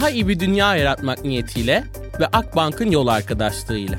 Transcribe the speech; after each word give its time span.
Daha 0.00 0.10
iyi 0.10 0.28
bir 0.28 0.40
dünya 0.40 0.76
yaratmak 0.76 1.24
niyetiyle 1.24 1.84
ve 2.20 2.26
Akbank'ın 2.26 2.90
yol 2.90 3.06
arkadaşlığıyla. 3.06 3.98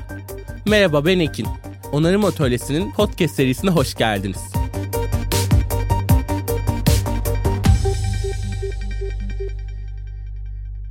Merhaba 0.66 1.04
ben 1.06 1.18
Ekin. 1.18 1.46
Onarım 1.92 2.24
Atölyesi'nin 2.24 2.92
podcast 2.92 3.34
serisine 3.34 3.70
hoş 3.70 3.94
geldiniz. 3.94 4.61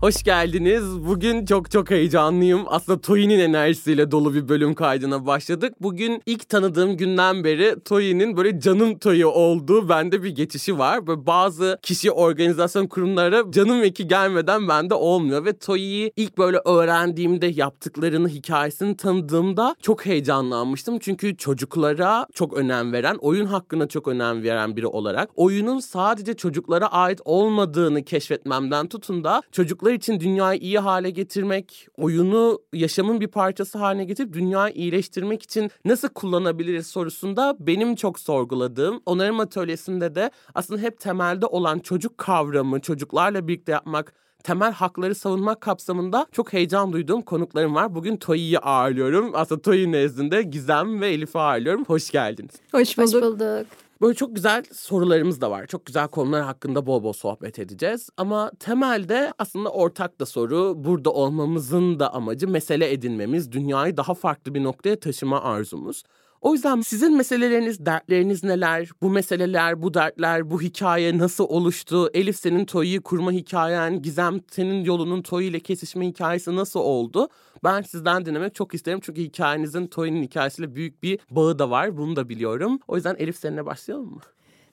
Hoş 0.01 0.23
geldiniz. 0.23 0.83
Bugün 1.07 1.45
çok 1.45 1.71
çok 1.71 1.91
heyecanlıyım. 1.91 2.61
Aslında 2.67 3.01
Toyi'nin 3.01 3.39
enerjisiyle 3.39 4.11
dolu 4.11 4.33
bir 4.33 4.49
bölüm 4.49 4.73
kaydına 4.73 5.25
başladık. 5.25 5.73
Bugün 5.81 6.21
ilk 6.25 6.49
tanıdığım 6.49 6.97
günden 6.97 7.43
beri 7.43 7.75
Toyi'nin 7.85 8.37
böyle 8.37 8.59
canım 8.59 8.99
Toyi 8.99 9.25
olduğu 9.25 9.89
bende 9.89 10.23
bir 10.23 10.29
geçişi 10.29 10.77
var. 10.77 11.07
Böyle 11.07 11.25
bazı 11.25 11.79
kişi 11.81 12.11
organizasyon 12.11 12.87
kurumları 12.87 13.51
canım 13.51 13.83
eki 13.83 14.07
gelmeden 14.07 14.67
bende 14.67 14.93
olmuyor. 14.93 15.45
Ve 15.45 15.57
Toyi'yi 15.57 16.11
ilk 16.15 16.37
böyle 16.37 16.57
öğrendiğimde 16.65 17.47
yaptıklarını, 17.47 18.29
hikayesini 18.29 18.97
tanıdığımda 18.97 19.75
çok 19.81 20.05
heyecanlanmıştım. 20.05 20.99
Çünkü 20.99 21.37
çocuklara 21.37 22.27
çok 22.33 22.53
önem 22.53 22.93
veren, 22.93 23.15
oyun 23.15 23.45
hakkına 23.45 23.87
çok 23.87 24.07
önem 24.07 24.43
veren 24.43 24.75
biri 24.75 24.87
olarak 24.87 25.29
oyunun 25.35 25.79
sadece 25.79 26.33
çocuklara 26.33 26.87
ait 26.87 27.21
olmadığını 27.25 28.03
keşfetmemden 28.03 28.87
tutun 28.87 29.23
da 29.23 29.41
çocuklar 29.51 29.90
çocuklar 29.91 29.95
için 29.95 30.19
dünyayı 30.19 30.59
iyi 30.59 30.79
hale 30.79 31.09
getirmek, 31.09 31.87
oyunu 31.97 32.59
yaşamın 32.73 33.19
bir 33.19 33.27
parçası 33.27 33.77
haline 33.77 34.05
getirip 34.05 34.33
dünyayı 34.33 34.73
iyileştirmek 34.73 35.43
için 35.43 35.69
nasıl 35.85 36.09
kullanabiliriz 36.09 36.87
sorusunda 36.87 37.55
benim 37.59 37.95
çok 37.95 38.19
sorguladığım, 38.19 39.01
onarım 39.05 39.39
atölyesinde 39.39 40.15
de 40.15 40.31
aslında 40.55 40.81
hep 40.81 40.99
temelde 40.99 41.45
olan 41.45 41.79
çocuk 41.79 42.17
kavramı, 42.17 42.79
çocuklarla 42.79 43.47
birlikte 43.47 43.71
yapmak, 43.71 44.13
temel 44.43 44.71
hakları 44.71 45.15
savunmak 45.15 45.61
kapsamında 45.61 46.25
çok 46.31 46.53
heyecan 46.53 46.93
duyduğum 46.93 47.21
konuklarım 47.21 47.75
var. 47.75 47.95
Bugün 47.95 48.17
Toyi'yi 48.17 48.59
ağırlıyorum. 48.59 49.31
Aslında 49.33 49.61
Toyi 49.61 49.91
nezdinde 49.91 50.43
Gizem 50.43 51.01
ve 51.01 51.09
Elif'i 51.09 51.39
ağırlıyorum. 51.39 51.85
Hoş 51.85 52.11
geldiniz. 52.11 52.53
Hoş 52.71 52.97
bulduk. 52.97 53.13
Hoş 53.13 53.21
bulduk. 53.21 53.90
Böyle 54.01 54.13
çok 54.15 54.35
güzel 54.35 54.63
sorularımız 54.73 55.41
da 55.41 55.51
var. 55.51 55.67
Çok 55.67 55.85
güzel 55.85 56.07
konular 56.07 56.43
hakkında 56.43 56.85
bol 56.85 57.03
bol 57.03 57.13
sohbet 57.13 57.59
edeceğiz. 57.59 58.09
Ama 58.17 58.51
temelde 58.59 59.33
aslında 59.39 59.69
ortak 59.69 60.19
da 60.19 60.25
soru 60.25 60.73
burada 60.83 61.09
olmamızın 61.13 61.99
da 61.99 62.13
amacı 62.13 62.47
mesele 62.47 62.91
edinmemiz, 62.93 63.51
dünyayı 63.51 63.97
daha 63.97 64.13
farklı 64.13 64.53
bir 64.55 64.63
noktaya 64.63 64.99
taşıma 64.99 65.43
arzumuz. 65.43 66.03
O 66.41 66.53
yüzden 66.53 66.81
sizin 66.81 67.17
meseleleriniz, 67.17 67.85
dertleriniz 67.85 68.43
neler? 68.43 68.89
Bu 69.01 69.09
meseleler, 69.09 69.81
bu 69.81 69.93
dertler, 69.93 70.51
bu 70.51 70.61
hikaye 70.61 71.17
nasıl 71.17 71.43
oluştu? 71.43 72.09
Elif 72.13 72.39
senin 72.39 72.65
Toy'u 72.65 73.01
kurma 73.03 73.31
hikayen, 73.31 74.01
Gizem 74.01 74.41
senin 74.51 74.83
yolunun 74.83 75.21
Toy 75.21 75.47
ile 75.47 75.59
kesişme 75.59 76.07
hikayesi 76.07 76.55
nasıl 76.55 76.79
oldu? 76.79 77.27
Ben 77.63 77.81
sizden 77.81 78.25
dinlemek 78.25 78.55
çok 78.55 78.73
isterim 78.73 78.99
çünkü 79.01 79.21
hikayenizin 79.21 79.87
Toy'un 79.87 80.23
hikayesiyle 80.23 80.75
büyük 80.75 81.03
bir 81.03 81.19
bağı 81.31 81.59
da 81.59 81.69
var. 81.69 81.97
Bunu 81.97 82.15
da 82.15 82.29
biliyorum. 82.29 82.79
O 82.87 82.95
yüzden 82.95 83.15
Elif 83.19 83.37
seninle 83.37 83.65
başlayalım 83.65 84.09
mı? 84.09 84.21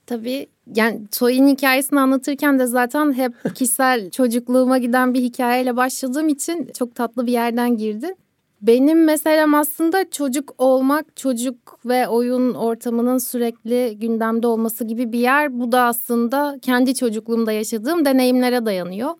Tabii 0.06 0.46
yani 0.74 1.08
Toy'un 1.08 1.48
hikayesini 1.48 2.00
anlatırken 2.00 2.58
de 2.58 2.66
zaten 2.66 3.12
hep 3.12 3.32
kişisel 3.54 4.10
çocukluğuma 4.10 4.78
giden 4.78 5.14
bir 5.14 5.20
hikayeyle 5.20 5.76
başladığım 5.76 6.28
için 6.28 6.70
çok 6.78 6.94
tatlı 6.94 7.26
bir 7.26 7.32
yerden 7.32 7.76
girdin. 7.76 8.16
Benim 8.62 9.04
meselem 9.04 9.54
aslında 9.54 10.10
çocuk 10.10 10.54
olmak, 10.58 11.16
çocuk 11.16 11.78
ve 11.86 12.08
oyun 12.08 12.54
ortamının 12.54 13.18
sürekli 13.18 13.98
gündemde 13.98 14.46
olması 14.46 14.84
gibi 14.84 15.12
bir 15.12 15.18
yer. 15.18 15.60
Bu 15.60 15.72
da 15.72 15.82
aslında 15.82 16.58
kendi 16.62 16.94
çocukluğumda 16.94 17.52
yaşadığım 17.52 18.04
deneyimlere 18.04 18.66
dayanıyor. 18.66 19.10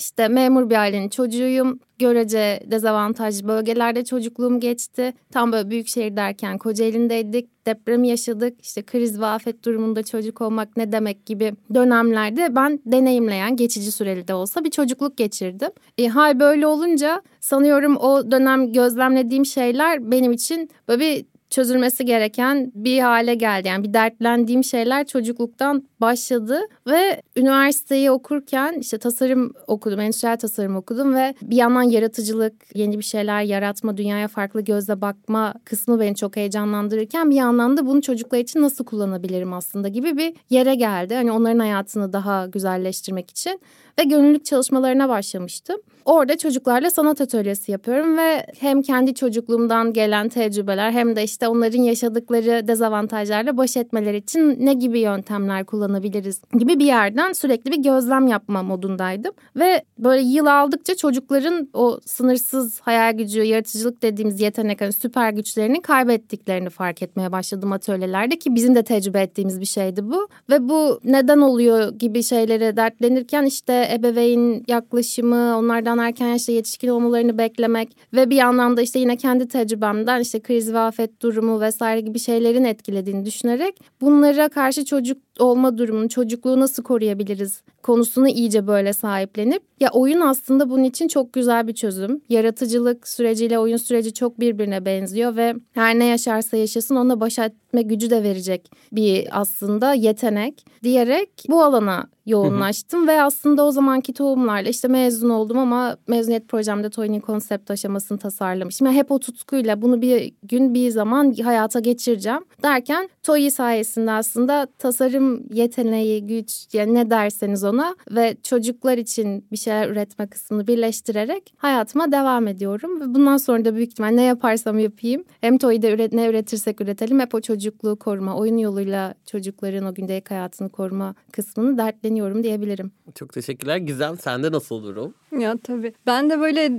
İşte 0.00 0.28
memur 0.28 0.70
bir 0.70 0.74
ailenin 0.74 1.08
çocuğuyum. 1.08 1.80
Görece 1.98 2.60
dezavantajlı 2.66 3.48
bölgelerde 3.48 4.04
çocukluğum 4.04 4.60
geçti. 4.60 5.12
Tam 5.32 5.52
böyle 5.52 5.70
büyük 5.70 5.88
şehir 5.88 6.16
derken 6.16 6.58
Kocaeli'ndeydik. 6.58 7.66
Depremi 7.66 8.08
yaşadık. 8.08 8.64
İşte 8.64 8.82
kriz 8.82 9.20
ve 9.20 9.26
afet 9.26 9.64
durumunda 9.64 10.02
çocuk 10.02 10.40
olmak 10.40 10.76
ne 10.76 10.92
demek 10.92 11.26
gibi 11.26 11.52
dönemlerde 11.74 12.56
ben 12.56 12.80
deneyimleyen 12.86 13.56
geçici 13.56 13.92
süreli 13.92 14.28
de 14.28 14.34
olsa 14.34 14.64
bir 14.64 14.70
çocukluk 14.70 15.16
geçirdim. 15.16 15.68
E, 15.98 16.08
hal 16.08 16.40
böyle 16.40 16.66
olunca 16.66 17.22
sanıyorum 17.40 17.96
o 17.96 18.30
dönem 18.30 18.72
gözlemlediğim 18.72 19.46
şeyler 19.46 20.10
benim 20.10 20.32
için 20.32 20.70
böyle 20.88 21.00
bir 21.00 21.24
çözülmesi 21.50 22.04
gereken 22.04 22.72
bir 22.74 23.00
hale 23.00 23.34
geldi. 23.34 23.68
Yani 23.68 23.84
bir 23.84 23.94
dertlendiğim 23.94 24.64
şeyler 24.64 25.06
çocukluktan 25.06 25.88
başladı 26.00 26.60
ve 26.86 27.22
üniversiteyi 27.36 28.10
okurken 28.10 28.78
işte 28.80 28.98
tasarım 28.98 29.52
okudum, 29.66 30.00
endüstriyel 30.00 30.38
tasarım 30.38 30.76
okudum 30.76 31.14
ve 31.14 31.34
bir 31.42 31.56
yandan 31.56 31.82
yaratıcılık, 31.82 32.54
yeni 32.74 32.98
bir 32.98 33.04
şeyler 33.04 33.42
yaratma, 33.42 33.96
dünyaya 33.96 34.28
farklı 34.28 34.60
gözle 34.60 35.00
bakma 35.00 35.54
kısmı 35.64 36.00
beni 36.00 36.16
çok 36.16 36.36
heyecanlandırırken 36.36 37.30
bir 37.30 37.36
yandan 37.36 37.76
da 37.76 37.86
bunu 37.86 38.02
çocuklar 38.02 38.38
için 38.38 38.60
nasıl 38.60 38.84
kullanabilirim 38.84 39.52
aslında 39.52 39.88
gibi 39.88 40.16
bir 40.16 40.34
yere 40.50 40.74
geldi. 40.74 41.14
Hani 41.14 41.32
onların 41.32 41.58
hayatını 41.58 42.12
daha 42.12 42.46
güzelleştirmek 42.46 43.30
için 43.30 43.60
ve 43.98 44.04
gönüllülük 44.04 44.44
çalışmalarına 44.44 45.08
başlamıştım. 45.08 45.76
Orada 46.04 46.38
çocuklarla 46.38 46.90
sanat 46.90 47.20
atölyesi 47.20 47.72
yapıyorum 47.72 48.18
ve 48.18 48.46
hem 48.58 48.82
kendi 48.82 49.14
çocukluğumdan 49.14 49.92
gelen 49.92 50.28
tecrübeler 50.28 50.90
hem 50.90 51.16
de 51.16 51.24
işte 51.24 51.48
onların 51.48 51.82
yaşadıkları 51.82 52.68
dezavantajlarla 52.68 53.56
baş 53.56 53.76
etmeleri 53.76 54.16
için 54.16 54.56
ne 54.60 54.74
gibi 54.74 55.00
yöntemler 55.00 55.64
kullanabiliriz 55.64 56.42
gibi 56.58 56.78
bir 56.78 56.86
yerden 56.86 57.32
sürekli 57.32 57.70
bir 57.70 57.82
gözlem 57.82 58.26
yapma 58.26 58.62
modundaydım. 58.62 59.32
Ve 59.56 59.84
böyle 59.98 60.22
yıl 60.22 60.46
aldıkça 60.46 60.94
çocukların 60.94 61.68
o 61.74 61.98
sınırsız 62.06 62.80
hayal 62.80 63.12
gücü, 63.12 63.42
yaratıcılık 63.42 64.02
dediğimiz 64.02 64.40
yetenek, 64.40 64.80
hani 64.80 64.92
süper 64.92 65.30
güçlerini 65.30 65.82
kaybettiklerini 65.82 66.70
fark 66.70 67.02
etmeye 67.02 67.32
başladım 67.32 67.72
atölyelerde 67.72 68.38
ki 68.38 68.54
bizim 68.54 68.74
de 68.74 68.82
tecrübe 68.82 69.20
ettiğimiz 69.20 69.60
bir 69.60 69.66
şeydi 69.66 70.10
bu. 70.10 70.28
Ve 70.50 70.68
bu 70.68 71.00
neden 71.04 71.38
oluyor 71.38 71.92
gibi 71.98 72.22
şeylere 72.22 72.76
dertlenirken 72.76 73.44
işte 73.44 73.88
ebeveyn 73.92 74.64
yaklaşımı, 74.68 75.56
onlardan 75.58 75.89
erken 75.98 76.26
yaşta 76.26 76.52
yetişkin 76.52 76.88
olmalarını 76.88 77.38
beklemek 77.38 77.96
ve 78.14 78.30
bir 78.30 78.36
yandan 78.36 78.76
da 78.76 78.82
işte 78.82 78.98
yine 78.98 79.16
kendi 79.16 79.48
tecrübemden 79.48 80.20
işte 80.20 80.40
kriz 80.40 80.72
ve 80.72 80.78
afet 80.78 81.22
durumu 81.22 81.60
vesaire 81.60 82.00
gibi 82.00 82.18
şeylerin 82.18 82.64
etkilediğini 82.64 83.26
düşünerek 83.26 83.78
bunlara 84.00 84.48
karşı 84.48 84.84
çocuk 84.84 85.29
olma 85.40 85.78
durumunu, 85.78 86.08
çocukluğu 86.08 86.60
nasıl 86.60 86.82
koruyabiliriz 86.82 87.62
konusunu 87.82 88.28
iyice 88.28 88.66
böyle 88.66 88.92
sahiplenip 88.92 89.62
ya 89.80 89.90
oyun 89.92 90.20
aslında 90.20 90.70
bunun 90.70 90.84
için 90.84 91.08
çok 91.08 91.32
güzel 91.32 91.68
bir 91.68 91.74
çözüm. 91.74 92.20
Yaratıcılık 92.28 93.08
süreciyle 93.08 93.58
oyun 93.58 93.76
süreci 93.76 94.14
çok 94.14 94.40
birbirine 94.40 94.84
benziyor 94.84 95.36
ve 95.36 95.54
her 95.72 95.98
ne 95.98 96.04
yaşarsa 96.04 96.56
yaşasın 96.56 96.96
ona 96.96 97.20
baş 97.20 97.38
etme 97.38 97.82
gücü 97.82 98.10
de 98.10 98.22
verecek 98.22 98.70
bir 98.92 99.40
aslında 99.40 99.94
yetenek 99.94 100.64
diyerek 100.82 101.30
bu 101.48 101.62
alana 101.62 102.06
yoğunlaştım 102.26 103.08
ve 103.08 103.22
aslında 103.22 103.64
o 103.64 103.70
zamanki 103.70 104.12
tohumlarla 104.12 104.68
işte 104.68 104.88
mezun 104.88 105.30
oldum 105.30 105.58
ama 105.58 105.96
mezuniyet 106.08 106.48
projemde 106.48 106.90
Toy'nin 106.90 107.20
konsept 107.20 107.70
aşamasını 107.70 108.18
tasarlamışım. 108.18 108.86
Yani 108.86 108.96
hep 108.96 109.10
o 109.10 109.18
tutkuyla 109.18 109.82
bunu 109.82 110.02
bir 110.02 110.32
gün 110.42 110.74
bir 110.74 110.90
zaman 110.90 111.34
hayata 111.44 111.80
geçireceğim 111.80 112.44
derken 112.62 113.08
Toy 113.22 113.50
sayesinde 113.50 114.10
aslında 114.10 114.66
tasarım 114.78 115.29
yeteneği, 115.52 116.26
güç 116.26 116.66
yani 116.72 116.94
ne 116.94 117.10
derseniz 117.10 117.64
ona 117.64 117.96
ve 118.10 118.36
çocuklar 118.42 118.98
için 118.98 119.44
bir 119.52 119.56
şeyler 119.56 119.88
üretme 119.90 120.26
kısmını 120.26 120.66
birleştirerek 120.66 121.54
hayatıma 121.56 122.12
devam 122.12 122.48
ediyorum. 122.48 123.00
Ve 123.00 123.14
bundan 123.14 123.36
sonra 123.36 123.64
da 123.64 123.74
büyük 123.74 123.90
ihtimal 123.90 124.08
ne 124.08 124.22
yaparsam 124.22 124.78
yapayım 124.78 125.24
hem 125.40 125.58
Toy'da 125.58 125.90
üret, 125.90 126.12
ne 126.12 126.26
üretirsek 126.26 126.80
üretelim 126.80 127.20
hep 127.20 127.34
o 127.34 127.40
çocukluğu 127.40 127.96
koruma, 127.96 128.36
oyun 128.36 128.56
yoluyla 128.56 129.14
çocukların 129.26 129.86
o 129.86 129.94
gündelik 129.94 130.30
hayatını 130.30 130.68
koruma 130.68 131.14
kısmını 131.32 131.78
dertleniyorum 131.78 132.42
diyebilirim. 132.44 132.92
Çok 133.14 133.32
teşekkürler. 133.32 133.76
Gizem 133.76 134.18
sende 134.18 134.52
nasıl 134.52 134.82
durum? 134.82 135.14
Ya 135.38 135.56
tabii. 135.64 135.92
Ben 136.06 136.30
de 136.30 136.40
böyle 136.40 136.72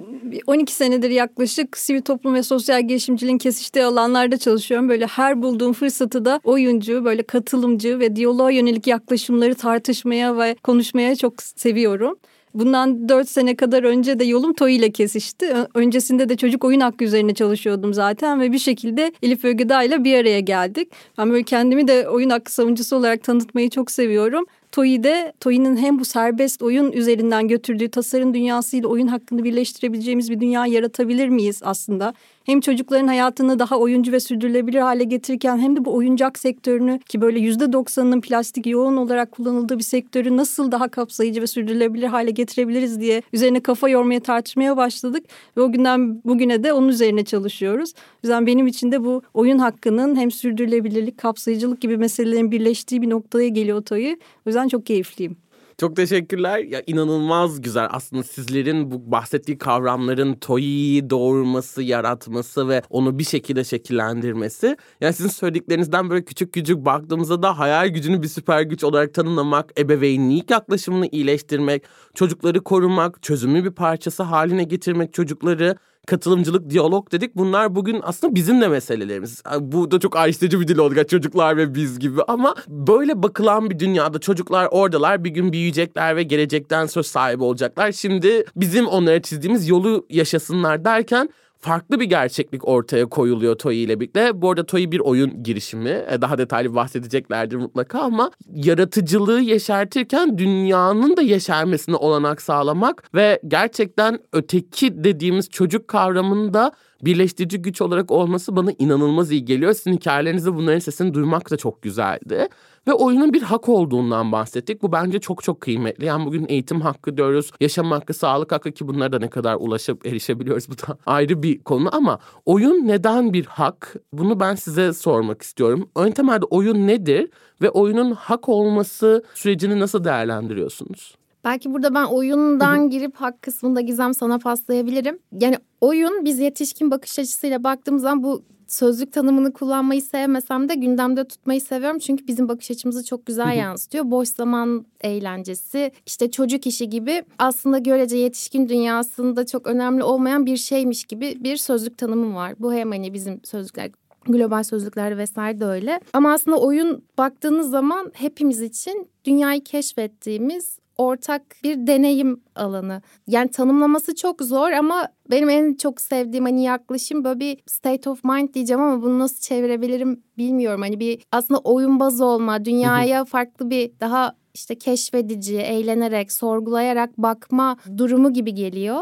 12 0.47 0.73
senedir 0.73 1.09
yaklaşık 1.09 1.77
sivil 1.77 2.01
toplum 2.01 2.33
ve 2.33 2.43
sosyal 2.43 2.87
girişimciliğin 2.87 3.37
kesiştiği 3.37 3.85
alanlarda 3.85 4.37
çalışıyorum. 4.37 4.89
Böyle 4.89 5.05
her 5.05 5.41
bulduğum 5.41 5.73
fırsatı 5.73 6.25
da 6.25 6.39
oyuncu, 6.43 7.05
böyle 7.05 7.23
katılımcı 7.23 7.99
ve 7.99 8.15
diyaloğa 8.15 8.51
yönelik 8.51 8.87
yaklaşımları 8.87 9.55
tartışmaya 9.55 10.37
ve 10.37 10.55
konuşmaya 10.63 11.15
çok 11.15 11.41
seviyorum. 11.43 12.17
Bundan 12.53 13.09
4 13.09 13.29
sene 13.29 13.55
kadar 13.55 13.83
önce 13.83 14.19
de 14.19 14.23
yolum 14.23 14.53
Toy 14.53 14.75
ile 14.75 14.91
kesişti. 14.91 15.53
Öncesinde 15.75 16.29
de 16.29 16.37
çocuk 16.37 16.63
oyun 16.63 16.79
hakkı 16.79 17.03
üzerine 17.03 17.33
çalışıyordum 17.33 17.93
zaten 17.93 18.41
ve 18.41 18.51
bir 18.51 18.59
şekilde 18.59 19.11
Elif 19.23 19.45
Ögüda 19.45 19.83
ile 19.83 20.03
bir 20.03 20.17
araya 20.17 20.39
geldik. 20.39 20.91
Ben 21.17 21.31
böyle 21.31 21.43
kendimi 21.43 21.87
de 21.87 22.09
oyun 22.09 22.29
hakkı 22.29 22.53
savunucusu 22.53 22.95
olarak 22.95 23.23
tanıtmayı 23.23 23.69
çok 23.69 23.91
seviyorum. 23.91 24.45
TOİ'de 24.71 25.33
TOİ'nin 25.39 25.77
hem 25.77 25.99
bu 25.99 26.05
serbest 26.05 26.61
oyun 26.61 26.91
üzerinden 26.91 27.47
götürdüğü 27.47 27.89
tasarım 27.89 28.33
dünyasıyla 28.33 28.89
oyun 28.89 29.07
hakkını 29.07 29.43
birleştirebileceğimiz 29.43 30.31
bir 30.31 30.39
dünya 30.39 30.65
yaratabilir 30.65 31.29
miyiz 31.29 31.61
aslında? 31.63 32.13
Hem 32.45 32.61
çocukların 32.61 33.07
hayatını 33.07 33.59
daha 33.59 33.77
oyuncu 33.77 34.11
ve 34.11 34.19
sürdürülebilir 34.19 34.79
hale 34.79 35.03
getirirken 35.03 35.57
hem 35.57 35.75
de 35.75 35.85
bu 35.85 35.95
oyuncak 35.95 36.39
sektörünü 36.39 36.99
ki 36.99 37.21
böyle 37.21 37.39
yüzde 37.39 37.73
doksanının 37.73 38.21
plastik 38.21 38.67
yoğun 38.67 38.97
olarak 38.97 39.31
kullanıldığı 39.31 39.77
bir 39.77 39.83
sektörü 39.83 40.37
nasıl 40.37 40.71
daha 40.71 40.87
kapsayıcı 40.87 41.41
ve 41.41 41.47
sürdürülebilir 41.47 42.07
hale 42.07 42.31
getirebiliriz 42.31 42.99
diye 42.99 43.21
üzerine 43.33 43.59
kafa 43.59 43.89
yormaya 43.89 44.19
tartışmaya 44.19 44.77
başladık 44.77 45.25
ve 45.57 45.61
o 45.61 45.71
günden 45.71 46.21
bugüne 46.25 46.63
de 46.63 46.73
onun 46.73 46.87
üzerine 46.87 47.25
çalışıyoruz. 47.25 47.93
O 47.97 48.19
yüzden 48.23 48.47
benim 48.47 48.67
için 48.67 48.91
de 48.91 49.03
bu 49.03 49.21
oyun 49.33 49.57
hakkının 49.57 50.15
hem 50.15 50.31
sürdürülebilirlik, 50.31 51.17
kapsayıcılık 51.17 51.81
gibi 51.81 51.97
meselelerin 51.97 52.51
birleştiği 52.51 53.01
bir 53.01 53.09
noktaya 53.09 53.47
geliyor 53.47 53.81
Toyi. 53.81 54.19
O 54.45 54.49
yüzden 54.49 54.67
çok 54.67 54.85
keyifliyim. 54.85 55.37
Çok 55.81 55.95
teşekkürler. 55.95 56.59
Ya 56.59 56.83
inanılmaz 56.87 57.61
güzel. 57.61 57.87
Aslında 57.91 58.23
sizlerin 58.23 58.91
bu 58.91 59.11
bahsettiği 59.11 59.57
kavramların 59.57 60.33
Toyi'yi 60.35 61.09
doğurması, 61.09 61.83
yaratması 61.83 62.69
ve 62.69 62.81
onu 62.89 63.19
bir 63.19 63.23
şekilde 63.23 63.63
şekillendirmesi. 63.63 64.77
Yani 65.01 65.13
sizin 65.13 65.29
söylediklerinizden 65.29 66.09
böyle 66.09 66.25
küçük 66.25 66.53
küçük 66.53 66.77
baktığımızda 66.77 67.43
da 67.43 67.59
hayal 67.59 67.87
gücünü 67.87 68.23
bir 68.23 68.27
süper 68.27 68.61
güç 68.61 68.83
olarak 68.83 69.13
tanımlamak, 69.13 69.79
ebeveynlik 69.79 70.51
yaklaşımını 70.51 71.07
iyileştirmek, 71.07 71.83
çocukları 72.13 72.63
korumak, 72.63 73.23
çözümü 73.23 73.63
bir 73.63 73.71
parçası 73.71 74.23
haline 74.23 74.63
getirmek, 74.63 75.13
çocukları 75.13 75.75
katılımcılık, 76.07 76.69
diyalog 76.69 77.11
dedik. 77.11 77.35
Bunlar 77.35 77.75
bugün 77.75 77.99
aslında 78.03 78.35
bizim 78.35 78.61
de 78.61 78.67
meselelerimiz. 78.67 79.43
Bu 79.59 79.91
da 79.91 79.99
çok 79.99 80.15
ayrıştırıcı 80.15 80.61
bir 80.61 80.67
dil 80.67 80.77
oldu 80.77 81.03
çocuklar 81.03 81.57
ve 81.57 81.75
biz 81.75 81.99
gibi. 81.99 82.21
Ama 82.27 82.55
böyle 82.67 83.23
bakılan 83.23 83.69
bir 83.69 83.79
dünyada 83.79 84.19
çocuklar 84.19 84.67
oradalar 84.71 85.23
bir 85.23 85.29
gün 85.29 85.53
büyüyecekler 85.53 86.15
ve 86.15 86.23
gelecekten 86.23 86.85
söz 86.85 87.07
sahibi 87.07 87.43
olacaklar. 87.43 87.91
Şimdi 87.91 88.45
bizim 88.55 88.87
onlara 88.87 89.21
çizdiğimiz 89.21 89.67
yolu 89.67 90.05
yaşasınlar 90.09 90.85
derken 90.85 91.29
farklı 91.61 91.99
bir 91.99 92.05
gerçeklik 92.05 92.67
ortaya 92.67 93.05
koyuluyor 93.05 93.55
Toy 93.55 93.83
ile 93.83 93.99
birlikte. 93.99 94.41
Bu 94.41 94.49
arada 94.49 94.65
Toy 94.65 94.91
bir 94.91 94.99
oyun 94.99 95.43
girişimi. 95.43 96.05
E, 96.09 96.21
daha 96.21 96.37
detaylı 96.37 96.75
bahsedeceklerdir 96.75 97.55
mutlaka 97.55 97.99
ama 97.99 98.31
yaratıcılığı 98.53 99.41
yeşertirken 99.41 100.37
dünyanın 100.37 101.17
da 101.17 101.21
yeşermesine 101.21 101.95
olanak 101.95 102.41
sağlamak 102.41 103.03
ve 103.15 103.41
gerçekten 103.47 104.19
öteki 104.33 105.03
dediğimiz 105.03 105.49
çocuk 105.49 105.87
kavramını 105.87 106.53
da 106.53 106.71
birleştirici 107.01 107.61
güç 107.61 107.81
olarak 107.81 108.11
olması 108.11 108.55
bana 108.55 108.71
inanılmaz 108.79 109.31
iyi 109.31 109.45
geliyor. 109.45 109.73
Sizin 109.73 109.93
hikayelerinizde 109.93 110.55
bunların 110.55 110.79
sesini 110.79 111.13
duymak 111.13 111.51
da 111.51 111.57
çok 111.57 111.81
güzeldi. 111.81 112.47
Ve 112.87 112.93
oyunun 112.93 113.33
bir 113.33 113.41
hak 113.41 113.69
olduğundan 113.69 114.31
bahsettik. 114.31 114.81
Bu 114.81 114.91
bence 114.91 115.19
çok 115.19 115.43
çok 115.43 115.61
kıymetli. 115.61 116.05
Yani 116.05 116.25
bugün 116.25 116.45
eğitim 116.49 116.81
hakkı 116.81 117.17
diyoruz, 117.17 117.51
yaşam 117.59 117.91
hakkı, 117.91 118.13
sağlık 118.13 118.51
hakkı 118.51 118.71
ki 118.71 118.87
bunlara 118.87 119.11
da 119.11 119.19
ne 119.19 119.29
kadar 119.29 119.55
ulaşıp 119.55 120.05
erişebiliyoruz 120.07 120.69
bu 120.69 120.73
da 120.73 120.97
ayrı 121.05 121.43
bir 121.43 121.63
konu. 121.63 121.95
Ama 121.95 122.19
oyun 122.45 122.87
neden 122.87 123.33
bir 123.33 123.45
hak? 123.45 123.95
Bunu 124.13 124.39
ben 124.39 124.55
size 124.55 124.93
sormak 124.93 125.41
istiyorum. 125.41 125.89
Ön 125.95 126.11
temelde 126.11 126.45
oyun 126.45 126.87
nedir 126.87 127.29
ve 127.61 127.69
oyunun 127.69 128.11
hak 128.11 128.49
olması 128.49 129.23
sürecini 129.33 129.79
nasıl 129.79 130.03
değerlendiriyorsunuz? 130.03 131.15
Belki 131.43 131.73
burada 131.73 131.93
ben 131.93 132.05
oyundan 132.05 132.89
girip 132.89 133.15
hak 133.15 133.41
kısmında 133.41 133.81
Gizem 133.81 134.13
sana 134.13 134.39
paslayabilirim. 134.39 135.19
Yani 135.41 135.57
oyun 135.81 136.25
biz 136.25 136.39
yetişkin 136.39 136.91
bakış 136.91 137.19
açısıyla 137.19 137.63
baktığımız 137.63 138.01
zaman 138.01 138.23
bu 138.23 138.43
sözlük 138.71 139.13
tanımını 139.13 139.53
kullanmayı 139.53 140.01
sevmesem 140.01 140.69
de 140.69 140.75
gündemde 140.75 141.23
tutmayı 141.23 141.61
seviyorum. 141.61 141.99
Çünkü 141.99 142.27
bizim 142.27 142.49
bakış 142.49 142.71
açımızı 142.71 143.05
çok 143.05 143.25
güzel 143.25 143.57
yansıtıyor. 143.57 144.11
Boş 144.11 144.29
zaman 144.29 144.85
eğlencesi, 145.01 145.91
işte 146.05 146.31
çocuk 146.31 146.67
işi 146.67 146.89
gibi 146.89 147.23
aslında 147.39 147.77
görece 147.77 148.17
yetişkin 148.17 148.69
dünyasında 148.69 149.45
çok 149.45 149.67
önemli 149.67 150.03
olmayan 150.03 150.45
bir 150.45 150.57
şeymiş 150.57 151.03
gibi 151.03 151.37
bir 151.43 151.57
sözlük 151.57 151.97
tanımı 151.97 152.35
var. 152.35 152.53
Bu 152.59 152.73
hem 152.73 152.91
hani 152.91 153.13
bizim 153.13 153.39
sözlükler 153.43 153.91
global 154.25 154.63
sözlükler 154.63 155.17
vesaire 155.17 155.59
de 155.59 155.65
öyle. 155.65 155.99
Ama 156.13 156.33
aslında 156.33 156.57
oyun 156.57 157.03
baktığınız 157.17 157.69
zaman 157.69 158.11
hepimiz 158.13 158.61
için 158.61 159.07
dünyayı 159.25 159.63
keşfettiğimiz 159.63 160.80
ortak 161.01 161.41
bir 161.63 161.87
deneyim 161.87 162.41
alanı. 162.55 163.01
Yani 163.27 163.51
tanımlaması 163.51 164.15
çok 164.15 164.41
zor 164.41 164.71
ama 164.71 165.07
benim 165.31 165.49
en 165.49 165.73
çok 165.73 166.01
sevdiğim 166.01 166.45
hani 166.45 166.63
yaklaşım 166.63 167.23
böyle 167.23 167.39
bir 167.39 167.57
state 167.65 168.09
of 168.09 168.23
mind 168.23 168.53
diyeceğim 168.53 168.81
ama 168.81 169.01
bunu 169.03 169.19
nasıl 169.19 169.41
çevirebilirim 169.41 170.23
bilmiyorum. 170.37 170.81
Hani 170.81 170.99
bir 170.99 171.23
aslında 171.31 171.59
oyunbaz 171.59 172.21
olma, 172.21 172.65
dünyaya 172.65 173.25
farklı 173.25 173.69
bir 173.69 173.91
daha 173.99 174.35
işte 174.53 174.77
keşfedici, 174.77 175.57
eğlenerek, 175.57 176.31
sorgulayarak 176.31 177.17
bakma 177.17 177.77
durumu 177.97 178.33
gibi 178.33 178.53
geliyor. 178.53 179.01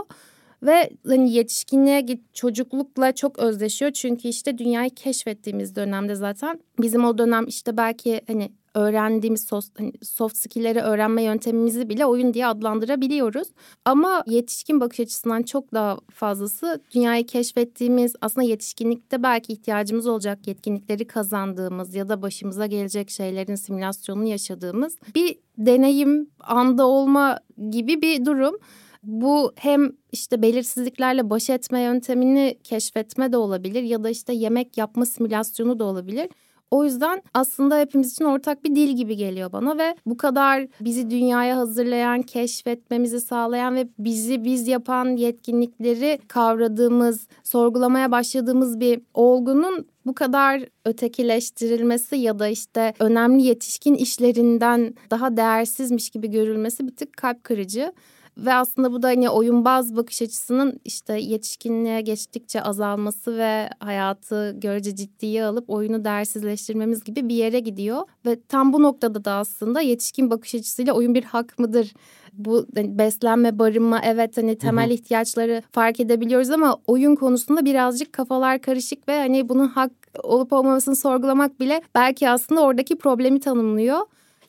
Ve 0.63 0.89
hani 1.07 1.33
yetişkinliğe 1.33 2.01
git 2.01 2.35
çocuklukla 2.35 3.11
çok 3.11 3.39
özleşiyor. 3.39 3.91
Çünkü 3.91 4.27
işte 4.27 4.57
dünyayı 4.57 4.89
keşfettiğimiz 4.89 5.75
dönemde 5.75 6.15
zaten 6.15 6.59
bizim 6.81 7.05
o 7.05 7.17
dönem 7.17 7.47
işte 7.47 7.77
belki 7.77 8.21
hani 8.27 8.51
öğrendiğimiz 8.75 9.43
soft, 9.43 9.79
hani 9.79 9.91
soft 10.01 10.37
skill'leri 10.37 10.79
öğrenme 10.79 11.23
yöntemimizi 11.23 11.89
bile 11.89 12.05
oyun 12.05 12.33
diye 12.33 12.47
adlandırabiliyoruz. 12.47 13.47
Ama 13.85 14.23
yetişkin 14.27 14.79
bakış 14.79 14.99
açısından 14.99 15.43
çok 15.43 15.73
daha 15.73 15.97
fazlası 16.11 16.81
dünyayı 16.95 17.25
keşfettiğimiz 17.25 18.13
aslında 18.21 18.47
yetişkinlikte 18.47 19.23
belki 19.23 19.53
ihtiyacımız 19.53 20.07
olacak 20.07 20.47
yetkinlikleri 20.47 21.07
kazandığımız 21.07 21.95
ya 21.95 22.09
da 22.09 22.21
başımıza 22.21 22.65
gelecek 22.65 23.09
şeylerin 23.09 23.55
simülasyonunu 23.55 24.27
yaşadığımız 24.27 24.97
bir 25.15 25.39
deneyim 25.57 26.29
anda 26.39 26.87
olma 26.87 27.39
gibi 27.69 28.01
bir 28.01 28.25
durum. 28.25 28.55
Bu 29.03 29.53
hem 29.55 29.91
işte 30.11 30.41
belirsizliklerle 30.41 31.29
baş 31.29 31.49
etme 31.49 31.81
yöntemini 31.81 32.57
keşfetme 32.63 33.31
de 33.31 33.37
olabilir 33.37 33.83
ya 33.83 34.03
da 34.03 34.09
işte 34.09 34.33
yemek 34.33 34.77
yapma 34.77 35.05
simülasyonu 35.05 35.79
da 35.79 35.83
olabilir. 35.83 36.29
O 36.71 36.83
yüzden 36.83 37.21
aslında 37.33 37.79
hepimiz 37.79 38.11
için 38.11 38.25
ortak 38.25 38.63
bir 38.63 38.75
dil 38.75 38.95
gibi 38.95 39.15
geliyor 39.15 39.51
bana 39.51 39.77
ve 39.77 39.95
bu 40.05 40.17
kadar 40.17 40.67
bizi 40.81 41.09
dünyaya 41.09 41.57
hazırlayan, 41.57 42.21
keşfetmemizi 42.21 43.21
sağlayan 43.21 43.75
ve 43.75 43.87
bizi 43.99 44.43
biz 44.43 44.67
yapan 44.67 45.05
yetkinlikleri 45.05 46.19
kavradığımız, 46.27 47.27
sorgulamaya 47.43 48.11
başladığımız 48.11 48.79
bir 48.79 49.01
olgunun 49.13 49.87
bu 50.05 50.15
kadar 50.15 50.65
ötekileştirilmesi 50.85 52.15
ya 52.15 52.39
da 52.39 52.47
işte 52.47 52.93
önemli 52.99 53.43
yetişkin 53.43 53.95
işlerinden 53.95 54.93
daha 55.11 55.37
değersizmiş 55.37 56.09
gibi 56.09 56.31
görülmesi 56.31 56.87
bir 56.87 56.95
tık 56.95 57.17
kalp 57.17 57.43
kırıcı. 57.43 57.93
Ve 58.45 58.53
aslında 58.53 58.91
bu 58.91 59.01
da 59.01 59.07
hani 59.07 59.29
oyunbaz 59.29 59.95
bakış 59.95 60.21
açısının 60.21 60.79
işte 60.85 61.19
yetişkinliğe 61.19 62.01
geçtikçe 62.01 62.61
azalması 62.61 63.37
ve 63.37 63.69
hayatı 63.79 64.55
görece 64.57 64.95
ciddiye 64.95 65.45
alıp 65.45 65.69
oyunu 65.69 66.05
değersizleştirmemiz 66.05 67.03
gibi 67.03 67.29
bir 67.29 67.35
yere 67.35 67.59
gidiyor. 67.59 68.01
Ve 68.25 68.39
tam 68.47 68.73
bu 68.73 68.83
noktada 68.83 69.25
da 69.25 69.31
aslında 69.31 69.81
yetişkin 69.81 70.31
bakış 70.31 70.55
açısıyla 70.55 70.93
oyun 70.93 71.15
bir 71.15 71.23
hak 71.23 71.59
mıdır? 71.59 71.93
Bu 72.33 72.65
hani 72.75 72.97
beslenme, 72.97 73.59
barınma 73.59 74.01
evet 74.03 74.37
hani 74.37 74.57
temel 74.57 74.91
ihtiyaçları 74.91 75.63
fark 75.71 75.99
edebiliyoruz 75.99 76.49
ama 76.49 76.77
oyun 76.87 77.15
konusunda 77.15 77.65
birazcık 77.65 78.13
kafalar 78.13 78.61
karışık 78.61 79.07
ve 79.07 79.17
hani 79.17 79.49
bunun 79.49 79.67
hak 79.67 79.91
olup 80.23 80.53
olmamasını 80.53 80.95
sorgulamak 80.95 81.59
bile 81.59 81.81
belki 81.95 82.29
aslında 82.29 82.61
oradaki 82.61 82.97
problemi 82.97 83.39
tanımlıyor. 83.39 83.99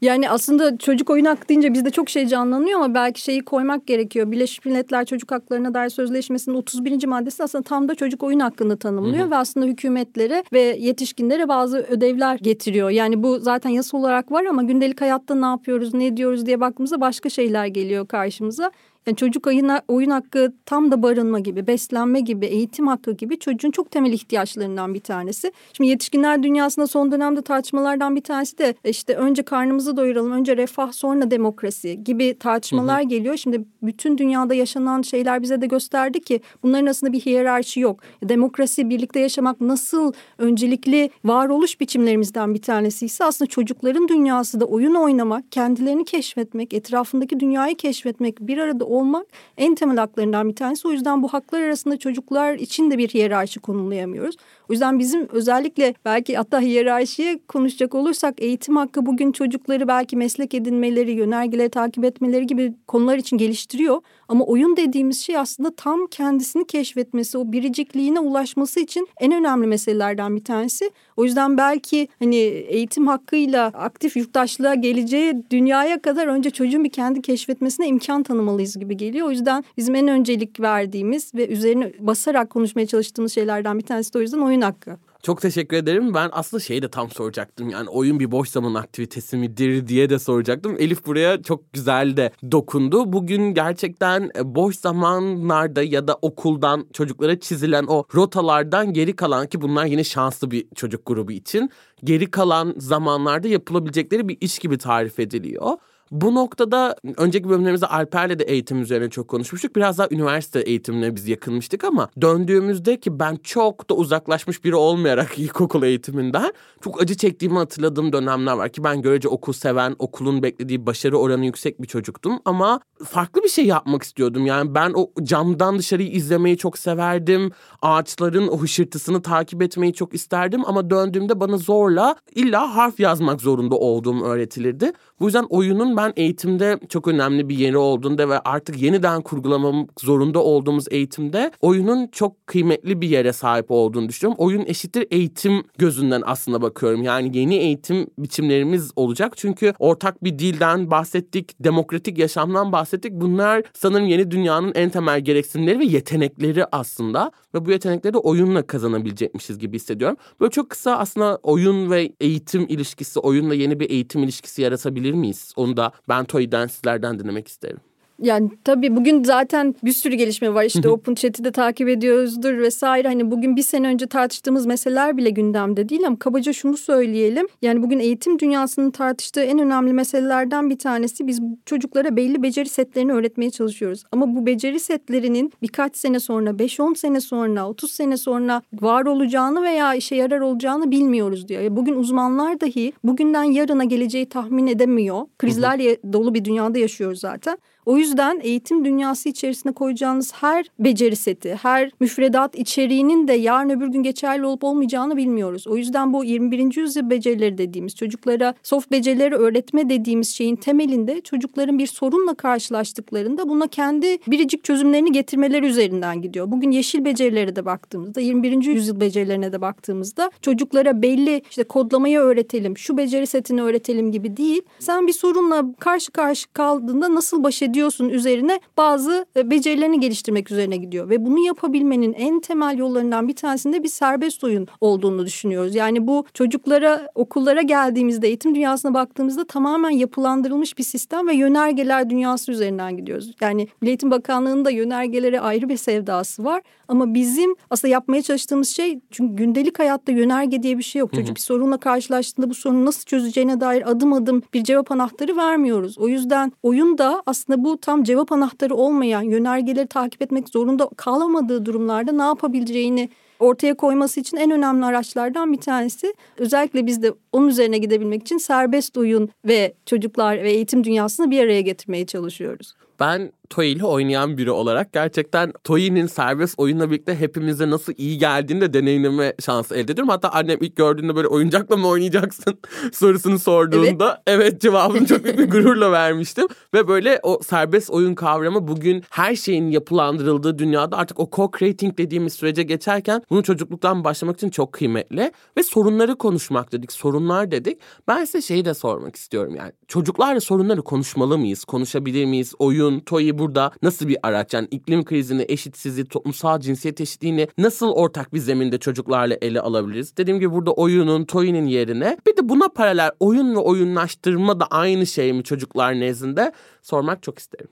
Yani 0.01 0.31
aslında 0.31 0.79
çocuk 0.79 1.11
oyun 1.11 1.25
hakkı 1.25 1.49
deyince 1.49 1.75
bizde 1.75 1.91
çok 1.91 2.09
şey 2.11 2.27
canlanıyor 2.27 2.81
ama 2.81 2.95
belki 2.95 3.21
şeyi 3.21 3.41
koymak 3.41 3.87
gerekiyor. 3.87 4.33
Birleşmiş 4.33 4.65
Milletler 4.65 5.05
Çocuk 5.05 5.33
Haklarına 5.33 5.75
dair 5.75 5.89
sözleşmesinin 5.91 6.57
31. 6.57 7.07
maddesi 7.07 7.43
aslında 7.43 7.63
tam 7.65 7.89
da 7.89 7.95
çocuk 7.95 8.23
oyun 8.23 8.41
hakkını 8.41 8.79
tanımlıyor. 8.79 9.25
Hı 9.25 9.27
hı. 9.27 9.31
Ve 9.31 9.37
aslında 9.37 9.67
hükümetlere 9.67 10.45
ve 10.53 10.61
yetişkinlere 10.61 11.49
bazı 11.49 11.79
ödevler 11.79 12.39
getiriyor. 12.43 12.91
Yani 12.91 13.23
bu 13.23 13.39
zaten 13.39 13.71
yasa 13.71 13.97
olarak 13.97 14.33
var 14.33 14.45
ama 14.45 14.63
gündelik 14.63 15.01
hayatta 15.01 15.35
ne 15.35 15.47
yapıyoruz, 15.47 15.95
ne 15.95 16.17
diyoruz 16.17 16.47
diye 16.47 16.61
baktığımızda 16.61 17.01
başka 17.01 17.29
şeyler 17.29 17.67
geliyor 17.67 18.07
karşımıza. 18.09 18.71
Yani 19.11 19.17
çocuk 19.17 19.47
oyun, 19.47 19.71
oyun 19.89 20.11
hakkı 20.11 20.53
tam 20.67 20.91
da 20.91 21.03
barınma 21.03 21.39
gibi, 21.39 21.67
beslenme 21.67 22.21
gibi, 22.21 22.47
eğitim 22.47 22.87
hakkı 22.87 23.13
gibi 23.13 23.39
çocuğun 23.39 23.71
çok 23.71 23.91
temel 23.91 24.13
ihtiyaçlarından 24.13 24.95
bir 24.95 25.01
tanesi. 25.01 25.53
Şimdi 25.73 25.91
yetişkinler 25.91 26.43
dünyasında 26.43 26.87
son 26.87 27.13
dönemde 27.13 27.43
tartışmalardan 27.43 28.17
bir 28.17 28.21
tanesi 28.21 28.59
de 28.59 28.75
işte 28.85 29.15
önce 29.15 29.43
karnımızı 29.43 29.97
doyuralım, 29.97 30.33
önce 30.33 30.57
refah 30.57 30.93
sonra 30.93 31.31
demokrasi 31.31 32.05
gibi 32.05 32.37
tartışmalar 32.41 33.01
hı 33.01 33.05
hı. 33.05 33.09
geliyor. 33.09 33.37
Şimdi 33.37 33.65
bütün 33.83 34.19
dünyada 34.19 34.55
yaşanan 34.55 35.03
şeyler 35.03 35.43
bize 35.43 35.61
de 35.61 35.67
gösterdi 35.67 36.21
ki 36.21 36.41
bunların 36.63 36.87
arasında 36.87 37.13
bir 37.13 37.21
hiyerarşi 37.21 37.81
yok. 37.81 38.01
Demokrasi, 38.23 38.91
birlikte 38.91 39.21
yaşamak 39.21 39.61
nasıl 39.61 40.13
öncelikli 40.39 41.11
varoluş 41.25 41.81
biçimlerimizden 41.81 42.55
bir 42.55 42.63
tanesi 42.63 43.07
ise 43.07 43.25
aslında 43.25 43.49
çocukların 43.49 44.09
dünyası 44.09 44.61
da 44.61 44.65
oyun 44.65 44.95
oynamak, 44.95 45.53
kendilerini 45.53 46.05
keşfetmek, 46.05 46.75
etrafındaki 46.75 47.41
dünyayı 47.41 47.77
keşfetmek, 47.77 48.41
bir 48.41 48.59
arada 48.59 48.85
olmak 49.01 49.27
en 49.57 49.75
temel 49.75 49.97
haklarından 49.97 50.49
bir 50.49 50.55
tanesi. 50.55 50.89
O 50.89 50.91
yüzden 50.91 51.23
bu 51.23 51.29
haklar 51.29 51.61
arasında 51.61 51.99
çocuklar 51.99 52.55
için 52.55 52.91
de 52.91 52.99
bir 52.99 53.09
hiyerarşi 53.09 53.61
konulayamıyoruz. 53.61 54.37
O 54.71 54.73
yüzden 54.73 54.99
bizim 54.99 55.29
özellikle 55.29 55.95
belki 56.05 56.37
hatta 56.37 56.61
hiyerarşiye 56.61 57.41
konuşacak 57.49 57.95
olursak 57.95 58.43
eğitim 58.43 58.77
hakkı 58.77 59.07
bugün 59.07 59.33
çocukları 59.33 59.89
belki 59.89 60.17
meslek 60.17 60.55
edinmeleri, 60.55 61.13
yönergeleri 61.13 61.69
takip 61.69 62.05
etmeleri 62.05 62.47
gibi 62.47 62.75
konular 62.87 63.19
için 63.19 63.39
geliştiriyor. 63.39 64.01
Ama 64.29 64.45
oyun 64.45 64.77
dediğimiz 64.77 65.21
şey 65.21 65.37
aslında 65.37 65.71
tam 65.77 66.07
kendisini 66.07 66.67
keşfetmesi, 66.67 67.39
o 67.39 67.53
biricikliğine 67.53 68.21
ulaşması 68.21 68.81
için 68.81 69.09
en 69.21 69.33
önemli 69.33 69.67
meselelerden 69.67 70.37
bir 70.37 70.45
tanesi. 70.45 70.91
O 71.17 71.25
yüzden 71.25 71.59
belki 71.59 72.09
hani 72.19 72.37
eğitim 72.37 73.07
hakkıyla 73.07 73.67
aktif 73.67 74.17
yurttaşlığa 74.17 74.75
geleceği 74.75 75.35
dünyaya 75.51 76.03
kadar 76.03 76.27
önce 76.27 76.51
çocuğun 76.51 76.85
bir 76.85 76.91
kendi 76.91 77.23
keşfetmesine 77.23 77.87
imkan 77.89 78.23
tanımalıyız 78.23 78.79
gibi 78.79 78.97
geliyor. 78.97 79.27
O 79.27 79.31
yüzden 79.31 79.65
bizim 79.77 79.95
en 79.95 80.09
öncelik 80.09 80.61
verdiğimiz 80.61 81.35
ve 81.35 81.49
üzerine 81.49 81.93
basarak 81.99 82.51
konuşmaya 82.51 82.87
çalıştığımız 82.87 83.33
şeylerden 83.33 83.79
bir 83.79 83.85
tanesi 83.85 84.15
de 84.15 84.19
o 84.19 84.21
yüzden 84.21 84.39
oyun 84.39 84.60
hakkı. 84.61 84.99
Çok 85.23 85.41
teşekkür 85.41 85.77
ederim. 85.77 86.15
Ben 86.15 86.29
aslında 86.33 86.61
şeyi 86.61 86.83
de 86.83 86.89
tam 86.89 87.11
soracaktım. 87.11 87.69
Yani 87.71 87.89
oyun 87.89 88.21
bir 88.21 88.31
boş 88.31 88.49
zaman 88.49 88.75
aktivitesi 88.75 89.37
midir 89.37 89.89
diye 89.89 90.11
de 90.11 90.19
soracaktım. 90.19 90.77
Elif 90.79 91.07
buraya 91.07 91.43
çok 91.43 91.73
güzel 91.73 92.17
de 92.17 92.33
dokundu. 92.53 93.13
Bugün 93.13 93.55
gerçekten 93.55 94.31
e, 94.39 94.55
boş 94.55 94.77
zamanlarda 94.77 95.83
ya 95.83 96.09
da 96.09 96.19
okuldan 96.23 96.87
çocuklara 96.93 97.41
çizilen 97.41 97.85
o 97.89 98.05
rotalardan 98.15 98.93
geri 98.93 99.17
kalan 99.17 99.47
ki 99.47 99.61
bunlar 99.61 99.87
yine 99.87 100.05
şanslı 100.05 100.51
bir 100.51 100.67
çocuk 100.75 101.07
grubu 101.07 101.33
için 101.33 101.71
geri 102.05 102.31
kalan 102.31 102.75
zamanlarda 102.77 103.49
yapılabilecekleri 103.49 104.29
bir 104.29 104.39
iş 104.41 104.59
gibi 104.59 104.79
tarif 104.79 105.19
ediliyor. 105.19 105.77
Bu 106.11 106.35
noktada 106.35 106.97
önceki 107.17 107.49
bölümlerimizde 107.49 107.87
Alper'le 107.87 108.39
de 108.39 108.45
eğitim 108.45 108.83
üzerine 108.83 109.11
çok 109.11 109.29
konuşmuştuk. 109.29 109.77
Biraz 109.77 109.99
daha 109.99 110.09
üniversite 110.11 110.61
eğitimine 110.61 111.17
biz 111.17 111.29
yakınmıştık 111.29 111.85
ama 111.85 112.09
döndüğümüzde 112.21 113.01
ki 113.01 113.19
ben 113.19 113.37
çok 113.37 113.91
da 113.91 113.95
uzaklaşmış 113.95 114.65
biri 114.65 114.75
olmayarak 114.75 115.31
ilkokul 115.39 115.83
eğitiminden 115.83 116.53
çok 116.81 117.03
acı 117.03 117.17
çektiğimi 117.17 117.59
hatırladığım 117.59 118.13
dönemler 118.13 118.53
var 118.53 118.69
ki 118.69 118.85
ben 118.85 119.03
görece 119.03 119.29
okul 119.29 119.53
seven, 119.53 119.97
okulun 119.99 120.43
beklediği 120.43 120.87
başarı 120.87 121.19
oranı 121.19 121.45
yüksek 121.45 121.83
bir 121.83 121.87
çocuktum 121.87 122.41
ama 122.45 122.81
farklı 123.05 123.43
bir 123.43 123.49
şey 123.49 123.67
yapmak 123.67 124.03
istiyordum. 124.03 124.47
Yani 124.47 124.75
ben 124.75 124.93
o 124.95 125.11
camdan 125.23 125.79
dışarıyı 125.79 126.11
izlemeyi 126.11 126.57
çok 126.57 126.79
severdim. 126.79 127.51
Ağaçların 127.83 128.49
o 128.49 128.59
hışırtısını 128.59 129.23
takip 129.23 129.63
etmeyi 129.63 129.93
çok 129.93 130.15
isterdim 130.15 130.63
ama 130.67 130.91
döndüğümde 130.91 131.41
bana 131.41 131.57
zorla 131.57 132.17
illa 132.35 132.77
harf 132.77 133.01
yazmak 133.01 133.41
zorunda 133.41 133.77
olduğum 133.77 134.25
öğretilirdi. 134.25 134.93
Bu 135.21 135.25
yüzden 135.25 135.47
oyunun 135.49 135.97
ben 136.01 136.13
eğitimde 136.17 136.79
çok 136.89 137.09
önemli 137.09 137.49
bir 137.49 137.59
yeri 137.59 137.77
olduğunda 137.77 138.29
ve 138.29 138.39
artık 138.39 138.83
yeniden 138.83 139.23
kurgulamam 139.23 139.87
zorunda 140.01 140.39
olduğumuz 140.39 140.85
eğitimde 140.91 141.51
oyunun 141.61 142.07
çok 142.07 142.47
kıymetli 142.47 143.01
bir 143.01 143.09
yere 143.09 143.33
sahip 143.33 143.71
olduğunu 143.71 144.09
düşünüyorum. 144.09 144.45
Oyun 144.45 144.67
eşittir 144.67 145.07
eğitim 145.11 145.63
gözünden 145.79 146.23
aslında 146.27 146.63
bakıyorum. 146.63 147.03
Yani 147.03 147.39
yeni 147.39 147.55
eğitim 147.55 148.07
biçimlerimiz 148.19 148.91
olacak. 148.97 149.33
Çünkü 149.37 149.73
ortak 149.79 150.25
bir 150.25 150.39
dilden 150.39 150.91
bahsettik, 150.91 151.65
demokratik 151.65 152.19
yaşamdan 152.19 152.73
bahsettik. 152.73 153.13
Bunlar 153.13 153.63
sanırım 153.73 154.07
yeni 154.07 154.31
dünyanın 154.31 154.73
en 154.75 154.91
temel 154.91 155.21
gereksinimleri 155.21 155.79
ve 155.79 155.85
yetenekleri 155.85 156.65
aslında. 156.73 157.33
Ve 157.55 157.67
bu 157.67 157.71
yetenekleri 157.71 158.15
de 158.15 158.19
oyunla 158.19 158.67
kazanabilecekmişiz 158.67 159.59
gibi 159.59 159.77
hissediyorum. 159.77 160.17
Böyle 160.41 160.51
çok 160.51 160.71
kısa 160.71 160.97
aslında 160.97 161.39
oyun 161.43 161.91
ve 161.91 162.13
eğitim 162.21 162.67
ilişkisi, 162.69 163.21
oyunla 163.21 163.55
yeni 163.55 163.81
bir 163.81 163.91
eğitim 163.91 164.23
ilişkisi 164.23 164.63
yaratabilir 164.63 165.13
miyiz? 165.13 165.53
Onu 165.57 165.77
da 165.77 165.90
ben 166.09 166.25
Toy'den 166.25 166.67
sizlerden 166.67 167.19
dinlemek 167.19 167.49
isterim. 167.49 167.81
Yani 168.21 168.51
tabii 168.65 168.97
bugün 168.97 169.25
zaten 169.25 169.75
bir 169.85 169.93
sürü 169.93 170.15
gelişme 170.15 170.55
var. 170.55 170.65
İşte 170.65 170.89
Open 170.89 171.15
Chat'i 171.15 171.45
de 171.45 171.53
takip 171.53 171.89
ediyoruzdur 171.89 172.59
vesaire. 172.59 173.09
Hani 173.09 173.31
bugün 173.31 173.57
bir 173.57 173.63
sene 173.63 173.89
önce 173.89 174.07
tartıştığımız 174.07 174.67
meseleler 174.67 175.17
bile 175.17 175.31
gündemde 175.31 175.89
değil 175.89 176.07
ama 176.07 176.19
kabaca 176.19 176.53
şunu 176.53 176.77
söyleyelim. 176.77 177.47
Yani 177.63 177.83
bugün 177.83 177.99
eğitim 177.99 178.39
dünyasının 178.39 178.91
tartıştığı 178.91 179.41
en 179.41 179.59
önemli 179.59 179.93
meselelerden 179.93 180.71
bir 180.71 180.79
tanesi 180.79 181.27
biz 181.27 181.41
çocuklara 181.67 182.17
belli 182.17 182.43
beceri 182.43 182.69
setlerini 182.69 183.13
öğretmeye 183.13 183.51
çalışıyoruz. 183.51 184.05
Ama 184.13 184.37
bu 184.37 184.47
beceri 184.47 184.81
setlerinin 184.81 185.53
birkaç 185.63 185.97
sene 185.97 186.21
sonra, 186.21 186.51
5-10 186.51 186.95
sene 186.97 187.21
sonra, 187.21 187.69
30 187.69 187.91
sene 187.91 188.17
sonra 188.17 188.63
var 188.81 189.07
olacağını 189.07 189.63
veya 189.63 189.95
işe 189.95 190.17
yarar 190.17 190.41
olacağını 190.41 190.91
bilmiyoruz 190.91 191.49
diyor. 191.49 191.77
Bugün 191.77 191.95
uzmanlar 191.95 192.61
dahi 192.61 192.93
bugünden 193.05 193.43
yarına 193.43 193.85
geleceği 193.85 194.29
tahmin 194.29 194.67
edemiyor. 194.67 195.23
Krizlerle 195.39 195.97
dolu 196.13 196.35
bir 196.35 196.45
dünyada 196.45 196.79
yaşıyoruz 196.79 197.21
zaten. 197.21 197.59
O 197.87 197.97
yüzden 197.97 198.41
eğitim 198.43 198.85
dünyası 198.85 199.29
içerisinde 199.29 199.73
koyacağınız 199.73 200.33
her 200.35 200.67
beceri 200.79 201.17
seti, 201.17 201.55
her 201.55 201.91
müfredat 202.01 202.59
içeriğinin 202.59 203.29
de 203.29 203.33
yarın 203.33 203.71
öbür 203.71 203.89
gün 203.89 204.03
geçerli 204.03 204.47
olup 204.47 204.65
olmayacağını 204.65 205.17
bilmiyoruz. 205.17 205.67
O 205.67 205.77
yüzden 205.77 206.13
bu 206.13 206.25
21. 206.25 206.77
yüzyıl 206.77 207.11
becerileri 207.11 207.59
dediğimiz 207.59 207.97
çocuklara 207.97 208.55
soft 208.63 208.91
becerileri 208.91 209.35
öğretme 209.35 209.91
dediğimiz 209.91 210.29
şeyin 210.29 210.57
temelinde 210.57 211.21
çocukların 211.21 211.79
bir 211.79 211.87
sorunla 211.87 212.35
karşılaştıklarında 212.35 213.49
buna 213.49 213.67
kendi 213.67 214.19
biricik 214.27 214.65
çözümlerini 214.65 215.13
getirmeleri 215.13 215.67
üzerinden 215.67 216.23
gidiyor. 216.23 216.51
Bugün 216.51 216.71
yeşil 216.71 217.05
becerilere 217.05 217.57
de 217.57 217.65
baktığımızda 217.65 218.21
21. 218.21 218.65
yüzyıl 218.65 219.01
becerilerine 219.01 219.53
de 219.53 219.61
baktığımızda 219.61 220.31
çocuklara 220.43 221.03
belli 221.03 221.43
işte 221.51 221.65
kodlamayı 221.65 222.19
öğretelim, 222.19 222.79
şu 222.79 222.97
beceri 222.97 223.27
setini 223.27 223.63
öğretelim 223.63 224.13
gibi 224.13 224.37
değil. 224.37 224.63
Sen 224.79 225.07
bir 225.07 225.13
sorunla 225.13 225.65
karşı 225.79 226.13
karşı 226.13 226.53
kaldığında 226.53 227.15
nasıl 227.15 227.45
baş 227.45 227.63
ediyorsun 227.71 228.09
üzerine 228.09 228.61
bazı 228.77 229.27
e, 229.37 229.51
becerilerini 229.51 230.01
geliştirmek 230.01 230.51
üzerine 230.51 230.77
gidiyor. 230.77 231.11
Ve 231.11 231.27
bunu 231.27 231.47
yapabilmenin 231.47 232.13
en 232.13 232.41
temel 232.41 232.79
yollarından 232.79 233.29
bir 233.29 233.37
tanesinde 233.37 233.83
bir 233.83 233.89
serbest 233.89 234.45
oyun 234.45 234.69
olduğunu 234.81 235.27
düşünüyoruz. 235.27 235.75
Yani 235.75 236.07
bu 236.07 236.25
çocuklara 236.35 237.09
okullara 237.15 237.63
geldiğimizde 237.63 238.29
eğitim 238.29 238.55
dünyasına 238.55 238.95
baktığımızda 238.95 239.45
tamamen 239.45 239.91
yapılandırılmış 239.91 240.79
bir 240.79 240.83
sistem 240.83 241.29
ve 241.29 241.35
yönergeler 241.35 242.11
dünyası 242.11 242.53
üzerinden 242.53 242.97
gidiyoruz. 242.97 243.35
Yani 243.41 243.69
Eğitim 243.83 244.11
Bakanlığı'nın 244.11 244.65
da 244.65 244.71
yönergelere 244.71 245.41
ayrı 245.41 245.69
bir 245.69 245.77
sevdası 245.77 246.45
var. 246.45 246.63
Ama 246.89 247.15
bizim 247.15 247.55
aslında 247.71 247.93
yapmaya 247.93 248.23
çalıştığımız 248.23 248.69
şey 248.69 249.01
çünkü 249.11 249.37
gündelik 249.37 249.79
hayatta 249.79 250.13
yönerge 250.13 250.63
diye 250.63 250.79
bir 250.79 250.83
şey 250.83 251.01
yok. 251.01 251.11
Çocuk 251.11 251.27
hı 251.27 251.31
hı. 251.31 251.35
bir 251.35 251.41
sorunla 251.41 251.79
karşılaştığında 251.79 252.51
bu 252.51 252.55
sorunu 252.55 252.85
nasıl 252.85 253.05
çözeceğine 253.05 253.61
dair 253.61 253.91
adım 253.91 254.13
adım 254.13 254.43
bir 254.55 254.65
cevap 254.65 254.93
anahtarı 254.93 255.37
vermiyoruz. 255.37 255.99
O 255.99 256.09
yüzden 256.09 256.53
oyun 256.63 256.99
da 256.99 257.23
aslında 257.27 257.60
bu 257.65 257.81
tam 257.81 258.03
cevap 258.03 258.33
anahtarı 258.33 258.75
olmayan 258.75 259.23
yönergeleri 259.23 259.87
takip 259.87 260.23
etmek 260.23 260.49
zorunda 260.49 260.89
kalamadığı 260.97 261.67
durumlarda 261.67 262.13
ne 262.13 262.23
yapabileceğini 262.23 263.09
ortaya 263.39 263.75
koyması 263.75 264.21
için 264.21 264.37
en 264.37 264.51
önemli 264.51 264.85
araçlardan 264.85 265.53
bir 265.53 265.61
tanesi. 265.61 266.15
Özellikle 266.39 266.87
biz 266.87 267.03
de 267.03 267.13
onun 267.33 267.49
üzerine 267.49 267.79
gidebilmek 267.79 268.23
için 268.23 268.39
serbest 268.39 268.97
oyun 268.97 269.31
ve 269.45 269.75
çocuklar 269.87 270.43
ve 270.43 270.51
eğitim 270.53 270.85
dünyasını 270.85 271.31
bir 271.31 271.41
araya 271.41 271.61
getirmeye 271.61 272.07
çalışıyoruz. 272.07 272.75
Ben 273.01 273.33
Toy 273.51 273.73
ile 273.73 273.85
oynayan 273.85 274.39
biri 274.39 274.51
olarak 274.51 274.93
gerçekten 274.93 275.53
Toy'nin 275.65 276.07
serbest 276.07 276.55
oyunla 276.59 276.91
birlikte 276.91 277.21
hepimize 277.21 277.71
nasıl 277.71 277.93
iyi 277.97 278.19
geldiğini 278.19 278.61
de 278.61 278.73
deneyimleme 278.73 279.35
şansı 279.41 279.75
elde 279.75 279.93
ediyorum. 279.93 280.09
Hatta 280.09 280.29
annem 280.29 280.59
ilk 280.61 280.77
gördüğünde 280.77 281.17
böyle 281.17 281.29
oyuncakla 281.29 281.77
mı 281.77 281.89
oynayacaksın 281.89 282.59
sorusunu 282.93 283.39
sorduğunda 283.39 284.23
evet, 284.27 284.43
evet 284.53 284.61
cevabını 284.61 285.07
çok 285.07 285.25
büyük 285.25 285.39
bir 285.39 285.51
gururla 285.51 285.93
vermiştim. 285.93 286.47
Ve 286.75 286.89
böyle 286.89 287.21
o 287.23 287.41
serbest 287.43 287.91
oyun 287.91 288.15
kavramı 288.15 288.69
bugün 288.69 289.05
her 289.11 289.37
şeyin 289.37 289.71
yapılandırıldığı 289.71 290.59
dünyada 290.59 290.97
artık 290.97 291.21
o 291.21 291.25
co-creating 291.25 291.99
dediğimiz 291.99 292.33
sürece 292.33 292.63
geçerken 292.63 293.23
bunu 293.31 293.43
çocukluktan 293.43 294.05
başlamak 294.05 294.37
için 294.37 294.51
çok 294.51 294.73
kıymetli. 294.73 295.33
Ve 295.57 295.63
sorunları 295.63 296.17
konuşmak 296.17 296.73
dedik, 296.73 296.93
sorunlar 296.93 297.51
dedik. 297.51 297.81
Ben 298.09 298.25
size 298.25 298.43
şeyi 298.43 298.65
de 298.65 298.75
sormak 298.75 299.17
istiyorum 299.17 299.55
yani. 299.55 299.73
Çocuklarla 299.89 300.41
sorunları 300.41 300.83
konuşmalı 300.83 301.39
mıyız? 301.39 301.65
Konuşabilir 301.65 302.25
miyiz? 302.25 302.55
Oyun, 302.59 303.01
Toy'u 303.01 303.40
burada 303.41 303.71
nasıl 303.83 304.09
bir 304.09 304.19
araç? 304.23 304.55
Yani 304.55 304.69
iklim 304.71 305.05
krizini, 305.05 305.45
eşitsizliği, 305.49 306.07
toplumsal 306.07 306.61
cinsiyet 306.61 307.01
eşitliğini 307.01 307.49
nasıl 307.59 307.91
ortak 307.93 308.35
bir 308.35 308.39
zeminde 308.39 308.79
çocuklarla 308.79 309.37
ele 309.43 309.61
alabiliriz? 309.61 310.17
Dediğim 310.17 310.41
gibi 310.41 310.53
burada 310.53 310.73
oyunun, 310.73 311.25
toyinin 311.25 311.67
yerine 311.67 312.19
bir 312.27 312.37
de 312.37 312.49
buna 312.49 312.69
paralel 312.69 313.11
oyun 313.21 313.55
ve 313.55 313.59
oyunlaştırma 313.59 314.61
da 314.61 314.67
aynı 314.67 315.07
şey 315.07 315.33
mi 315.33 315.45
çocuklar 315.45 316.01
nezdinde 316.01 316.53
sormak 316.83 317.23
çok 317.23 317.39
isterim. 317.39 317.69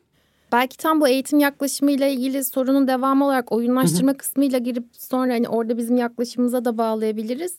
Belki 0.52 0.76
tam 0.76 1.00
bu 1.00 1.08
eğitim 1.08 1.38
yaklaşımıyla 1.38 2.06
ilgili 2.06 2.44
sorunun 2.44 2.88
devamı 2.88 3.24
olarak 3.24 3.52
oyunlaştırma 3.52 4.16
kısmıyla 4.16 4.58
girip 4.58 4.84
sonra 4.92 5.32
hani 5.32 5.48
orada 5.48 5.78
bizim 5.78 5.96
yaklaşımımıza 5.96 6.64
da 6.64 6.78
bağlayabiliriz 6.78 7.58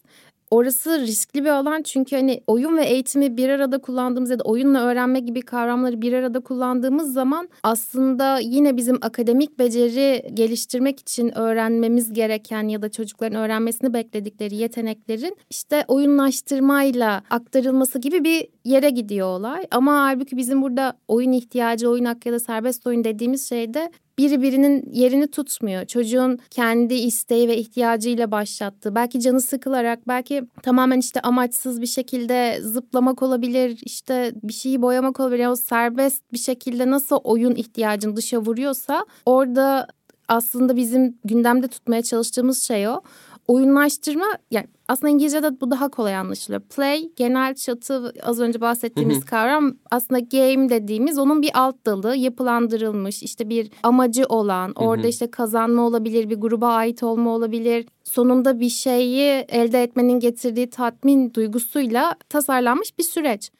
orası 0.51 0.99
riskli 0.99 1.43
bir 1.43 1.49
alan 1.49 1.81
çünkü 1.81 2.15
hani 2.15 2.41
oyun 2.47 2.77
ve 2.77 2.85
eğitimi 2.85 3.37
bir 3.37 3.49
arada 3.49 3.77
kullandığımız 3.77 4.29
ya 4.29 4.39
da 4.39 4.43
oyunla 4.43 4.83
öğrenme 4.83 5.19
gibi 5.19 5.41
kavramları 5.41 6.01
bir 6.01 6.13
arada 6.13 6.39
kullandığımız 6.39 7.13
zaman 7.13 7.49
aslında 7.63 8.39
yine 8.39 8.77
bizim 8.77 8.97
akademik 9.01 9.59
beceri 9.59 10.29
geliştirmek 10.33 10.99
için 10.99 11.37
öğrenmemiz 11.37 12.13
gereken 12.13 12.67
ya 12.67 12.81
da 12.81 12.89
çocukların 12.89 13.39
öğrenmesini 13.39 13.93
bekledikleri 13.93 14.55
yeteneklerin 14.55 15.37
işte 15.49 15.85
oyunlaştırmayla 15.87 17.23
aktarılması 17.29 17.99
gibi 17.99 18.23
bir 18.23 18.47
yere 18.65 18.89
gidiyor 18.89 19.27
olay. 19.27 19.63
Ama 19.71 19.93
halbuki 19.93 20.37
bizim 20.37 20.61
burada 20.61 20.93
oyun 21.07 21.31
ihtiyacı, 21.31 21.89
oyun 21.89 22.05
hakkı 22.05 22.29
ya 22.29 22.33
da 22.33 22.39
serbest 22.39 22.87
oyun 22.87 23.03
dediğimiz 23.03 23.49
şeyde 23.49 23.91
biri 24.19 24.41
birinin 24.41 24.83
yerini 24.91 25.27
tutmuyor. 25.27 25.85
Çocuğun 25.85 26.39
kendi 26.49 26.93
isteği 26.93 27.47
ve 27.47 27.57
ihtiyacıyla 27.57 28.31
başlattığı, 28.31 28.95
belki 28.95 29.19
canı 29.19 29.41
sıkılarak, 29.41 30.07
belki 30.07 30.43
tamamen 30.63 30.99
işte 30.99 31.19
amaçsız 31.19 31.81
bir 31.81 31.87
şekilde 31.87 32.59
zıplamak 32.61 33.23
olabilir, 33.23 33.79
işte 33.81 34.31
bir 34.43 34.53
şeyi 34.53 34.81
boyamak 34.81 35.19
olabilir. 35.19 35.47
O 35.47 35.55
serbest 35.55 36.33
bir 36.33 36.37
şekilde 36.37 36.89
nasıl 36.89 37.15
oyun 37.23 37.55
ihtiyacını 37.55 38.15
dışa 38.15 38.37
vuruyorsa 38.37 39.05
orada 39.25 39.87
aslında 40.27 40.75
bizim 40.75 41.17
gündemde 41.23 41.67
tutmaya 41.67 42.01
çalıştığımız 42.01 42.63
şey 42.63 42.87
o 42.87 43.01
oyunlaştırma 43.47 44.25
yani 44.51 44.67
aslında 44.89 45.09
İngilizce'de 45.11 45.61
bu 45.61 45.71
daha 45.71 45.89
kolay 45.89 46.15
anlaşılıyor. 46.15 46.61
Play 46.61 47.11
genel 47.15 47.55
çatı 47.55 48.13
az 48.23 48.39
önce 48.39 48.61
bahsettiğimiz 48.61 49.25
kavram 49.25 49.73
aslında 49.91 50.19
game 50.19 50.69
dediğimiz 50.69 51.17
onun 51.17 51.41
bir 51.41 51.51
alt 51.53 51.85
dalı 51.85 52.15
yapılandırılmış 52.15 53.23
işte 53.23 53.49
bir 53.49 53.71
amacı 53.83 54.25
olan 54.29 54.73
orada 54.75 55.07
işte 55.07 55.31
kazanma 55.31 55.81
olabilir 55.81 56.29
bir 56.29 56.35
gruba 56.35 56.67
ait 56.67 57.03
olma 57.03 57.29
olabilir 57.29 57.85
sonunda 58.03 58.59
bir 58.59 58.69
şeyi 58.69 59.45
elde 59.49 59.83
etmenin 59.83 60.19
getirdiği 60.19 60.69
tatmin 60.69 61.33
duygusuyla 61.33 62.15
tasarlanmış 62.29 62.97
bir 62.97 63.03
süreç. 63.03 63.51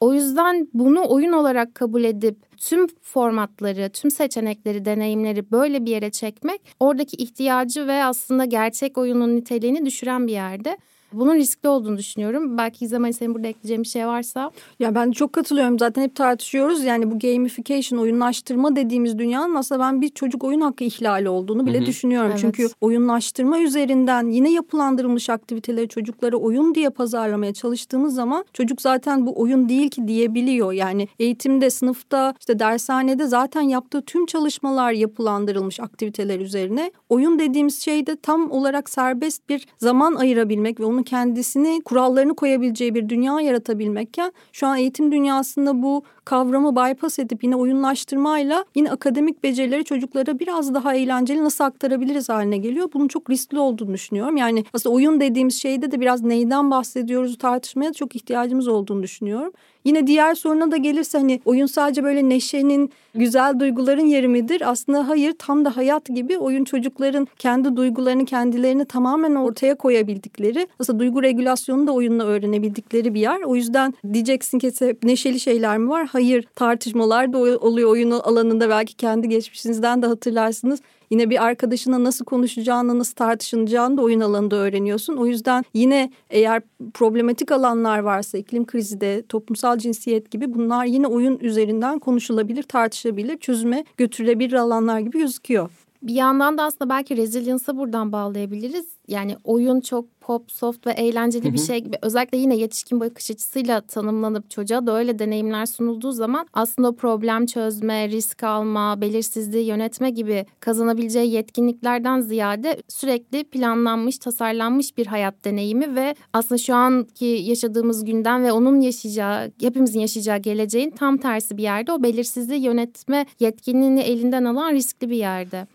O 0.00 0.14
yüzden 0.14 0.68
bunu 0.74 1.04
oyun 1.08 1.32
olarak 1.32 1.74
kabul 1.74 2.04
edip 2.04 2.47
tüm 2.58 2.86
formatları, 3.02 3.90
tüm 3.92 4.10
seçenekleri, 4.10 4.84
deneyimleri 4.84 5.50
böyle 5.50 5.86
bir 5.86 5.90
yere 5.90 6.10
çekmek 6.10 6.60
oradaki 6.80 7.16
ihtiyacı 7.16 7.86
ve 7.86 8.04
aslında 8.04 8.44
gerçek 8.44 8.98
oyunun 8.98 9.36
niteliğini 9.36 9.86
düşüren 9.86 10.26
bir 10.26 10.32
yerde. 10.32 10.78
Bunun 11.12 11.34
riskli 11.34 11.68
olduğunu 11.68 11.98
düşünüyorum. 11.98 12.58
Belki 12.58 12.84
İzlem 12.84 13.12
senin 13.12 13.34
burada 13.34 13.48
ekleyeceğin 13.48 13.82
bir 13.82 13.88
şey 13.88 14.06
varsa. 14.06 14.50
Ya 14.78 14.94
ben 14.94 15.10
çok 15.10 15.32
katılıyorum. 15.32 15.78
Zaten 15.78 16.02
hep 16.02 16.14
tartışıyoruz. 16.14 16.84
Yani 16.84 17.10
bu 17.10 17.18
gamification, 17.18 17.98
oyunlaştırma 17.98 18.76
dediğimiz 18.76 19.18
dünyanın 19.18 19.54
aslında 19.54 19.80
ben 19.80 20.00
bir 20.00 20.08
çocuk 20.08 20.44
oyun 20.44 20.60
hakkı 20.60 20.84
ihlali 20.84 21.28
olduğunu 21.28 21.66
bile 21.66 21.78
Hı-hı. 21.78 21.86
düşünüyorum. 21.86 22.30
Evet. 22.30 22.40
Çünkü 22.40 22.68
oyunlaştırma 22.80 23.60
üzerinden 23.60 24.26
yine 24.26 24.52
yapılandırılmış 24.52 25.30
aktiviteleri 25.30 25.88
çocuklara 25.88 26.36
oyun 26.36 26.74
diye 26.74 26.90
pazarlamaya 26.90 27.54
çalıştığımız 27.54 28.14
zaman 28.14 28.44
çocuk 28.52 28.82
zaten 28.82 29.26
bu 29.26 29.40
oyun 29.40 29.68
değil 29.68 29.90
ki 29.90 30.08
diyebiliyor. 30.08 30.72
Yani 30.72 31.08
eğitimde, 31.18 31.70
sınıfta, 31.70 32.34
işte 32.40 32.58
dershanede 32.58 33.26
zaten 33.26 33.62
yaptığı 33.62 34.02
tüm 34.02 34.26
çalışmalar 34.26 34.92
yapılandırılmış 34.92 35.80
aktiviteler 35.80 36.40
üzerine. 36.40 36.92
Oyun 37.08 37.38
dediğimiz 37.38 37.82
şey 37.82 38.06
de 38.06 38.16
tam 38.16 38.50
olarak 38.50 38.90
serbest 38.90 39.48
bir 39.48 39.66
zaman 39.78 40.14
ayırabilmek 40.14 40.80
ve 40.80 40.84
onu 40.84 40.97
onun 40.98 41.04
kendisini 41.04 41.80
kurallarını 41.84 42.34
koyabileceği 42.34 42.94
bir 42.94 43.08
dünya 43.08 43.40
yaratabilmekken 43.40 44.32
şu 44.52 44.66
an 44.66 44.78
eğitim 44.78 45.12
dünyasında 45.12 45.82
bu 45.82 46.02
kavramı 46.24 46.76
bypass 46.76 47.18
edip 47.18 47.44
yine 47.44 47.56
oyunlaştırmayla 47.56 48.64
yine 48.74 48.90
akademik 48.90 49.42
becerileri 49.42 49.84
çocuklara 49.84 50.38
biraz 50.38 50.74
daha 50.74 50.94
eğlenceli 50.94 51.44
nasıl 51.44 51.64
aktarabiliriz 51.64 52.28
haline 52.28 52.58
geliyor. 52.58 52.88
Bunun 52.94 53.08
çok 53.08 53.30
riskli 53.30 53.58
olduğunu 53.58 53.94
düşünüyorum. 53.94 54.36
Yani 54.36 54.64
aslında 54.74 54.94
oyun 54.94 55.20
dediğimiz 55.20 55.62
şeyde 55.62 55.90
de 55.90 56.00
biraz 56.00 56.22
neyden 56.22 56.70
bahsediyoruz 56.70 57.38
tartışmaya 57.38 57.92
çok 57.92 58.16
ihtiyacımız 58.16 58.68
olduğunu 58.68 59.02
düşünüyorum. 59.02 59.52
Yine 59.88 60.06
diğer 60.06 60.34
soruna 60.34 60.70
da 60.70 60.76
gelirse 60.76 61.18
hani 61.18 61.40
oyun 61.44 61.66
sadece 61.66 62.04
böyle 62.04 62.28
neşenin, 62.28 62.90
güzel 63.14 63.60
duyguların 63.60 64.06
yeri 64.06 64.28
midir? 64.28 64.70
Aslında 64.70 65.08
hayır 65.08 65.34
tam 65.38 65.64
da 65.64 65.76
hayat 65.76 66.06
gibi 66.06 66.38
oyun 66.38 66.64
çocukların 66.64 67.28
kendi 67.38 67.76
duygularını 67.76 68.24
kendilerini 68.24 68.84
tamamen 68.84 69.34
ortaya 69.34 69.74
koyabildikleri 69.74 70.68
aslında 70.78 70.98
duygu 70.98 71.22
regülasyonu 71.22 71.86
da 71.86 71.92
oyunla 71.92 72.24
öğrenebildikleri 72.24 73.14
bir 73.14 73.20
yer. 73.20 73.40
O 73.42 73.56
yüzden 73.56 73.94
diyeceksin 74.12 74.58
ki 74.58 74.72
hep 74.78 75.02
neşeli 75.02 75.40
şeyler 75.40 75.78
mi 75.78 75.88
var? 75.88 76.08
Hayır 76.12 76.46
tartışmalar 76.54 77.32
da 77.32 77.38
oluyor 77.38 77.90
oyun 77.90 78.10
alanında 78.10 78.68
belki 78.68 78.94
kendi 78.94 79.28
geçmişinizden 79.28 80.02
de 80.02 80.06
hatırlarsınız. 80.06 80.80
Yine 81.10 81.30
bir 81.30 81.44
arkadaşına 81.44 82.04
nasıl 82.04 82.24
konuşacağını, 82.24 82.98
nasıl 82.98 83.14
tartışılacağını 83.14 83.96
da 83.96 84.02
oyun 84.02 84.20
alanında 84.20 84.56
öğreniyorsun. 84.56 85.16
O 85.16 85.26
yüzden 85.26 85.64
yine 85.74 86.10
eğer 86.30 86.62
problematik 86.94 87.52
alanlar 87.52 87.98
varsa 87.98 88.38
iklim 88.38 88.66
krizi 88.66 89.00
de 89.00 89.22
toplumsal 89.28 89.78
cinsiyet 89.78 90.30
gibi 90.30 90.54
bunlar 90.54 90.84
yine 90.84 91.06
oyun 91.06 91.38
üzerinden 91.38 91.98
konuşulabilir, 91.98 92.62
tartışılabilir, 92.62 93.38
çözüme 93.38 93.84
götürülebilir 93.96 94.52
alanlar 94.52 94.98
gibi 94.98 95.18
gözüküyor. 95.18 95.70
Bir 96.02 96.14
yandan 96.14 96.58
da 96.58 96.64
aslında 96.64 96.90
belki 96.90 97.16
resilience'a 97.16 97.76
buradan 97.76 98.12
bağlayabiliriz. 98.12 98.97
Yani 99.08 99.36
oyun 99.44 99.80
çok 99.80 100.20
pop, 100.20 100.52
soft 100.52 100.86
ve 100.86 100.92
eğlenceli 100.92 101.52
bir 101.52 101.58
şey 101.58 101.80
gibi. 101.80 101.96
Özellikle 102.02 102.38
yine 102.38 102.56
yetişkin 102.56 103.00
bakış 103.00 103.30
açısıyla 103.30 103.80
tanımlanıp 103.80 104.50
çocuğa 104.50 104.86
da 104.86 104.98
öyle 104.98 105.18
deneyimler 105.18 105.66
sunulduğu 105.66 106.12
zaman 106.12 106.46
aslında 106.52 106.92
problem 106.92 107.46
çözme, 107.46 108.08
risk 108.08 108.42
alma, 108.44 109.00
belirsizliği 109.00 109.66
yönetme 109.66 110.10
gibi 110.10 110.46
kazanabileceği 110.60 111.32
yetkinliklerden 111.32 112.20
ziyade 112.20 112.82
sürekli 112.88 113.44
planlanmış, 113.44 114.18
tasarlanmış 114.18 114.96
bir 114.96 115.06
hayat 115.06 115.44
deneyimi 115.44 115.96
ve 115.96 116.14
aslında 116.32 116.58
şu 116.58 116.74
anki 116.74 117.24
yaşadığımız 117.24 118.04
günden 118.04 118.44
ve 118.44 118.52
onun 118.52 118.80
yaşayacağı, 118.80 119.52
hepimizin 119.60 120.00
yaşayacağı 120.00 120.38
geleceğin 120.38 120.90
tam 120.90 121.16
tersi 121.16 121.56
bir 121.56 121.62
yerde 121.62 121.92
o 121.92 122.02
belirsizliği 122.02 122.64
yönetme 122.64 123.26
yetkinliğini 123.40 124.00
elinden 124.00 124.44
alan 124.44 124.72
riskli 124.72 125.10
bir 125.10 125.16
yerde 125.16 125.66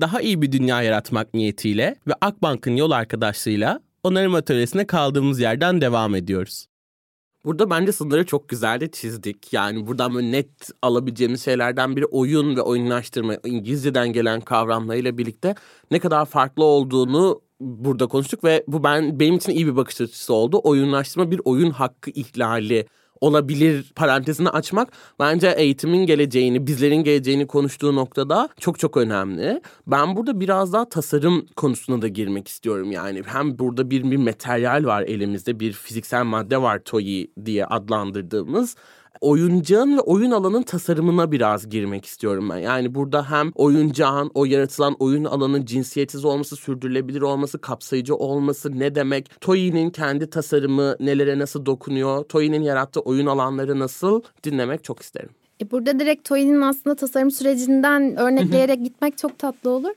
daha 0.00 0.20
iyi 0.20 0.42
bir 0.42 0.52
dünya 0.52 0.82
yaratmak 0.82 1.34
niyetiyle 1.34 1.96
ve 2.06 2.12
Akbank'ın 2.20 2.76
yol 2.76 2.90
arkadaşlığıyla 2.90 3.80
onarım 4.02 4.34
atölyesine 4.34 4.86
kaldığımız 4.86 5.40
yerden 5.40 5.80
devam 5.80 6.14
ediyoruz. 6.14 6.66
Burada 7.44 7.70
bence 7.70 7.92
sınırları 7.92 8.26
çok 8.26 8.48
güzel 8.48 8.80
de 8.80 8.90
çizdik. 8.90 9.52
Yani 9.52 9.86
buradan 9.86 10.14
böyle 10.14 10.32
net 10.32 10.70
alabileceğimiz 10.82 11.44
şeylerden 11.44 11.96
biri 11.96 12.06
oyun 12.06 12.56
ve 12.56 12.60
oyunlaştırma. 12.60 13.36
İngilizceden 13.44 14.12
gelen 14.12 14.40
kavramlarıyla 14.40 15.18
birlikte 15.18 15.54
ne 15.90 15.98
kadar 15.98 16.24
farklı 16.26 16.64
olduğunu 16.64 17.40
burada 17.60 18.06
konuştuk 18.06 18.44
ve 18.44 18.64
bu 18.68 18.84
ben 18.84 19.20
benim 19.20 19.36
için 19.36 19.52
iyi 19.52 19.66
bir 19.66 19.76
bakış 19.76 20.00
açısı 20.00 20.34
oldu. 20.34 20.60
Oyunlaştırma 20.64 21.30
bir 21.30 21.40
oyun 21.44 21.70
hakkı 21.70 22.10
ihlali 22.10 22.86
olabilir 23.20 23.92
parantezini 23.94 24.48
açmak 24.48 24.92
bence 25.18 25.54
eğitimin 25.56 26.06
geleceğini, 26.06 26.66
bizlerin 26.66 27.04
geleceğini 27.04 27.46
konuştuğu 27.46 27.96
noktada 27.96 28.48
çok 28.60 28.78
çok 28.78 28.96
önemli. 28.96 29.60
Ben 29.86 30.16
burada 30.16 30.40
biraz 30.40 30.72
daha 30.72 30.88
tasarım 30.88 31.46
konusuna 31.56 32.02
da 32.02 32.08
girmek 32.08 32.48
istiyorum 32.48 32.92
yani. 32.92 33.22
Hem 33.26 33.58
burada 33.58 33.90
bir, 33.90 34.10
bir 34.10 34.16
materyal 34.16 34.84
var 34.84 35.02
elimizde, 35.02 35.60
bir 35.60 35.72
fiziksel 35.72 36.24
madde 36.24 36.62
var 36.62 36.78
TOY 36.78 37.26
diye 37.44 37.66
adlandırdığımız 37.66 38.76
oyuncağın 39.20 39.96
ve 39.96 40.00
oyun 40.00 40.30
alanın 40.30 40.62
tasarımına 40.62 41.32
biraz 41.32 41.68
girmek 41.68 42.04
istiyorum 42.04 42.48
ben. 42.50 42.58
Yani 42.58 42.94
burada 42.94 43.30
hem 43.30 43.52
oyuncağın, 43.54 44.30
o 44.34 44.44
yaratılan 44.44 44.96
oyun 44.98 45.24
alanın 45.24 45.64
cinsiyetsiz 45.64 46.24
olması, 46.24 46.56
sürdürülebilir 46.56 47.22
olması, 47.22 47.60
kapsayıcı 47.60 48.16
olması 48.16 48.78
ne 48.78 48.94
demek? 48.94 49.40
Toyi'nin 49.40 49.90
kendi 49.90 50.30
tasarımı 50.30 50.96
nelere 51.00 51.38
nasıl 51.38 51.66
dokunuyor? 51.66 52.24
Toyi'nin 52.24 52.62
yarattığı 52.62 53.00
oyun 53.00 53.26
alanları 53.26 53.78
nasıl 53.78 54.22
dinlemek 54.44 54.84
çok 54.84 55.02
isterim. 55.02 55.30
E 55.62 55.70
burada 55.70 55.98
direkt 55.98 56.28
Toyi'nin 56.28 56.60
aslında 56.60 56.96
tasarım 56.96 57.30
sürecinden 57.30 58.16
örnekleyerek 58.16 58.84
gitmek 58.84 59.18
çok 59.18 59.38
tatlı 59.38 59.70
olur 59.70 59.90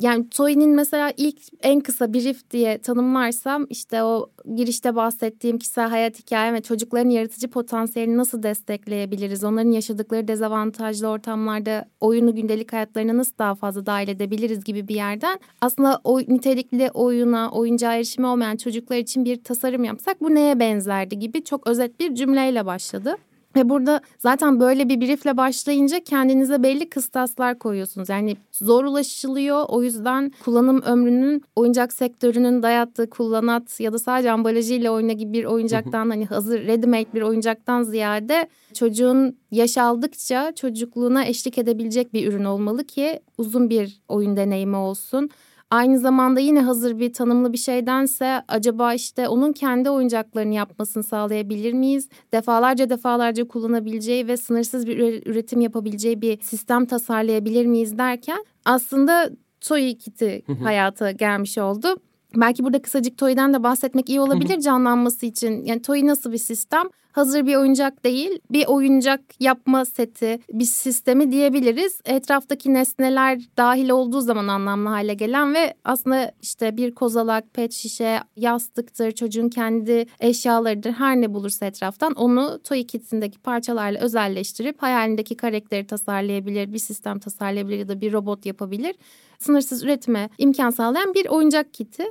yani 0.00 0.28
Toy'nin 0.28 0.70
mesela 0.70 1.12
ilk 1.16 1.38
en 1.62 1.80
kısa 1.80 2.14
brief 2.14 2.50
diye 2.50 2.78
tanımlarsam 2.78 3.66
işte 3.70 4.02
o 4.02 4.30
girişte 4.54 4.96
bahsettiğim 4.96 5.58
kişisel 5.58 5.88
hayat 5.88 6.18
hikaye 6.18 6.52
ve 6.52 6.62
çocukların 6.62 7.10
yaratıcı 7.10 7.50
potansiyelini 7.50 8.16
nasıl 8.16 8.42
destekleyebiliriz? 8.42 9.44
Onların 9.44 9.70
yaşadıkları 9.70 10.28
dezavantajlı 10.28 11.08
ortamlarda 11.08 11.84
oyunu 12.00 12.34
gündelik 12.34 12.72
hayatlarına 12.72 13.16
nasıl 13.16 13.38
daha 13.38 13.54
fazla 13.54 13.86
dahil 13.86 14.08
edebiliriz 14.08 14.64
gibi 14.64 14.88
bir 14.88 14.94
yerden 14.94 15.40
aslında 15.60 16.00
o 16.04 16.20
nitelikli 16.20 16.90
oyuna, 16.94 17.50
oyuncağa 17.50 17.94
erişimi 17.94 18.26
olmayan 18.26 18.56
çocuklar 18.56 18.96
için 18.96 19.24
bir 19.24 19.44
tasarım 19.44 19.84
yapsak 19.84 20.20
bu 20.22 20.34
neye 20.34 20.60
benzerdi 20.60 21.18
gibi 21.18 21.44
çok 21.44 21.66
özet 21.66 22.00
bir 22.00 22.14
cümleyle 22.14 22.66
başladı. 22.66 23.16
Ve 23.56 23.68
burada 23.68 24.00
zaten 24.18 24.60
böyle 24.60 24.88
bir 24.88 25.00
briefle 25.00 25.36
başlayınca 25.36 26.00
kendinize 26.00 26.62
belli 26.62 26.88
kıstaslar 26.88 27.58
koyuyorsunuz. 27.58 28.08
Yani 28.08 28.36
zor 28.52 28.84
ulaşılıyor. 28.84 29.64
O 29.68 29.82
yüzden 29.82 30.32
kullanım 30.44 30.82
ömrünün 30.82 31.42
oyuncak 31.56 31.92
sektörünün 31.92 32.62
dayattığı 32.62 33.10
kullanat 33.10 33.80
ya 33.80 33.92
da 33.92 33.98
sadece 33.98 34.30
ambalajıyla 34.30 34.90
oyna 34.90 35.12
gibi 35.12 35.32
bir 35.32 35.44
oyuncaktan 35.44 36.10
hani 36.10 36.26
hazır 36.26 36.66
ready 36.66 36.86
made 36.86 37.12
bir 37.14 37.22
oyuncaktan 37.22 37.82
ziyade 37.82 38.48
çocuğun 38.74 39.36
yaş 39.50 39.78
aldıkça 39.78 40.52
çocukluğuna 40.54 41.24
eşlik 41.24 41.58
edebilecek 41.58 42.12
bir 42.12 42.28
ürün 42.28 42.44
olmalı 42.44 42.84
ki 42.84 43.20
uzun 43.38 43.70
bir 43.70 44.00
oyun 44.08 44.36
deneyimi 44.36 44.76
olsun 44.76 45.30
aynı 45.72 45.98
zamanda 45.98 46.40
yine 46.40 46.60
hazır 46.60 46.98
bir 46.98 47.12
tanımlı 47.12 47.52
bir 47.52 47.58
şeydense 47.58 48.42
acaba 48.48 48.94
işte 48.94 49.28
onun 49.28 49.52
kendi 49.52 49.90
oyuncaklarını 49.90 50.54
yapmasını 50.54 51.02
sağlayabilir 51.02 51.72
miyiz? 51.72 52.08
Defalarca 52.32 52.90
defalarca 52.90 53.48
kullanabileceği 53.48 54.28
ve 54.28 54.36
sınırsız 54.36 54.86
bir 54.86 55.26
üretim 55.26 55.60
yapabileceği 55.60 56.22
bir 56.22 56.40
sistem 56.40 56.86
tasarlayabilir 56.86 57.66
miyiz 57.66 57.98
derken 57.98 58.44
aslında 58.64 59.30
Toy 59.60 59.94
Kit'i 59.94 60.42
hayata 60.62 61.10
gelmiş 61.10 61.58
oldu. 61.58 61.88
Belki 62.36 62.64
burada 62.64 62.82
kısacık 62.82 63.18
Toy'den 63.18 63.54
de 63.54 63.62
bahsetmek 63.62 64.08
iyi 64.08 64.20
olabilir 64.20 64.60
canlanması 64.60 65.26
için. 65.26 65.64
Yani 65.64 65.82
Toy 65.82 66.06
nasıl 66.06 66.32
bir 66.32 66.38
sistem? 66.38 66.88
Hazır 67.12 67.46
bir 67.46 67.56
oyuncak 67.56 68.04
değil, 68.04 68.38
bir 68.50 68.66
oyuncak 68.66 69.20
yapma 69.40 69.84
seti, 69.84 70.40
bir 70.52 70.64
sistemi 70.64 71.32
diyebiliriz. 71.32 72.00
Etraftaki 72.04 72.74
nesneler 72.74 73.40
dahil 73.56 73.90
olduğu 73.90 74.20
zaman 74.20 74.48
anlamlı 74.48 74.88
hale 74.88 75.14
gelen 75.14 75.54
ve 75.54 75.74
aslında 75.84 76.32
işte 76.42 76.76
bir 76.76 76.94
kozalak, 76.94 77.54
pet 77.54 77.72
şişe, 77.72 78.20
yastıktır, 78.36 79.10
çocuğun 79.12 79.48
kendi 79.48 80.06
eşyalarıdır 80.20 80.92
her 80.92 81.16
ne 81.16 81.34
bulursa 81.34 81.66
etraftan 81.66 82.12
onu 82.12 82.60
Toy 82.64 82.86
Kit'indeki 82.86 83.38
parçalarla 83.38 83.98
özelleştirip 83.98 84.82
hayalindeki 84.82 85.36
karakteri 85.36 85.86
tasarlayabilir, 85.86 86.72
bir 86.72 86.78
sistem 86.78 87.18
tasarlayabilir 87.18 87.78
ya 87.78 87.88
da 87.88 88.00
bir 88.00 88.12
robot 88.12 88.46
yapabilir. 88.46 88.94
Sınırsız 89.38 89.84
üretime 89.84 90.30
imkan 90.38 90.70
sağlayan 90.70 91.14
bir 91.14 91.26
oyuncak 91.26 91.74
kiti. 91.74 92.04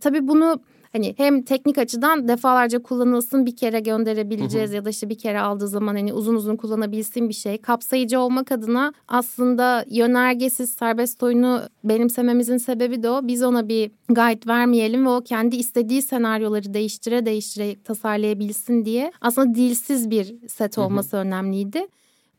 Tabii 0.00 0.28
bunu 0.28 0.60
hani 0.94 1.14
hem 1.16 1.42
teknik 1.42 1.78
açıdan 1.78 2.28
defalarca 2.28 2.82
kullanılsın 2.82 3.46
bir 3.46 3.56
kere 3.56 3.80
gönderebileceğiz 3.80 4.72
ya 4.72 4.84
da 4.84 4.90
işte 4.90 5.08
bir 5.08 5.18
kere 5.18 5.40
aldığı 5.40 5.68
zaman 5.68 5.94
hani 5.94 6.12
uzun 6.12 6.34
uzun 6.34 6.56
kullanabilsin 6.56 7.28
bir 7.28 7.34
şey. 7.34 7.58
Kapsayıcı 7.58 8.20
olmak 8.20 8.52
adına 8.52 8.92
aslında 9.08 9.84
yönergesiz 9.90 10.70
serbest 10.70 11.22
oyunu 11.22 11.60
benimsememizin 11.84 12.56
sebebi 12.56 13.02
de 13.02 13.10
o. 13.10 13.20
Biz 13.26 13.42
ona 13.42 13.68
bir 13.68 13.90
guide 14.08 14.46
vermeyelim 14.46 15.06
ve 15.06 15.10
o 15.10 15.20
kendi 15.20 15.56
istediği 15.56 16.02
senaryoları 16.02 16.74
değiştire 16.74 17.26
değiştire 17.26 17.82
tasarlayabilsin 17.82 18.84
diye 18.84 19.12
aslında 19.20 19.54
dilsiz 19.54 20.10
bir 20.10 20.48
set 20.48 20.78
olması 20.78 21.16
önemliydi. 21.16 21.86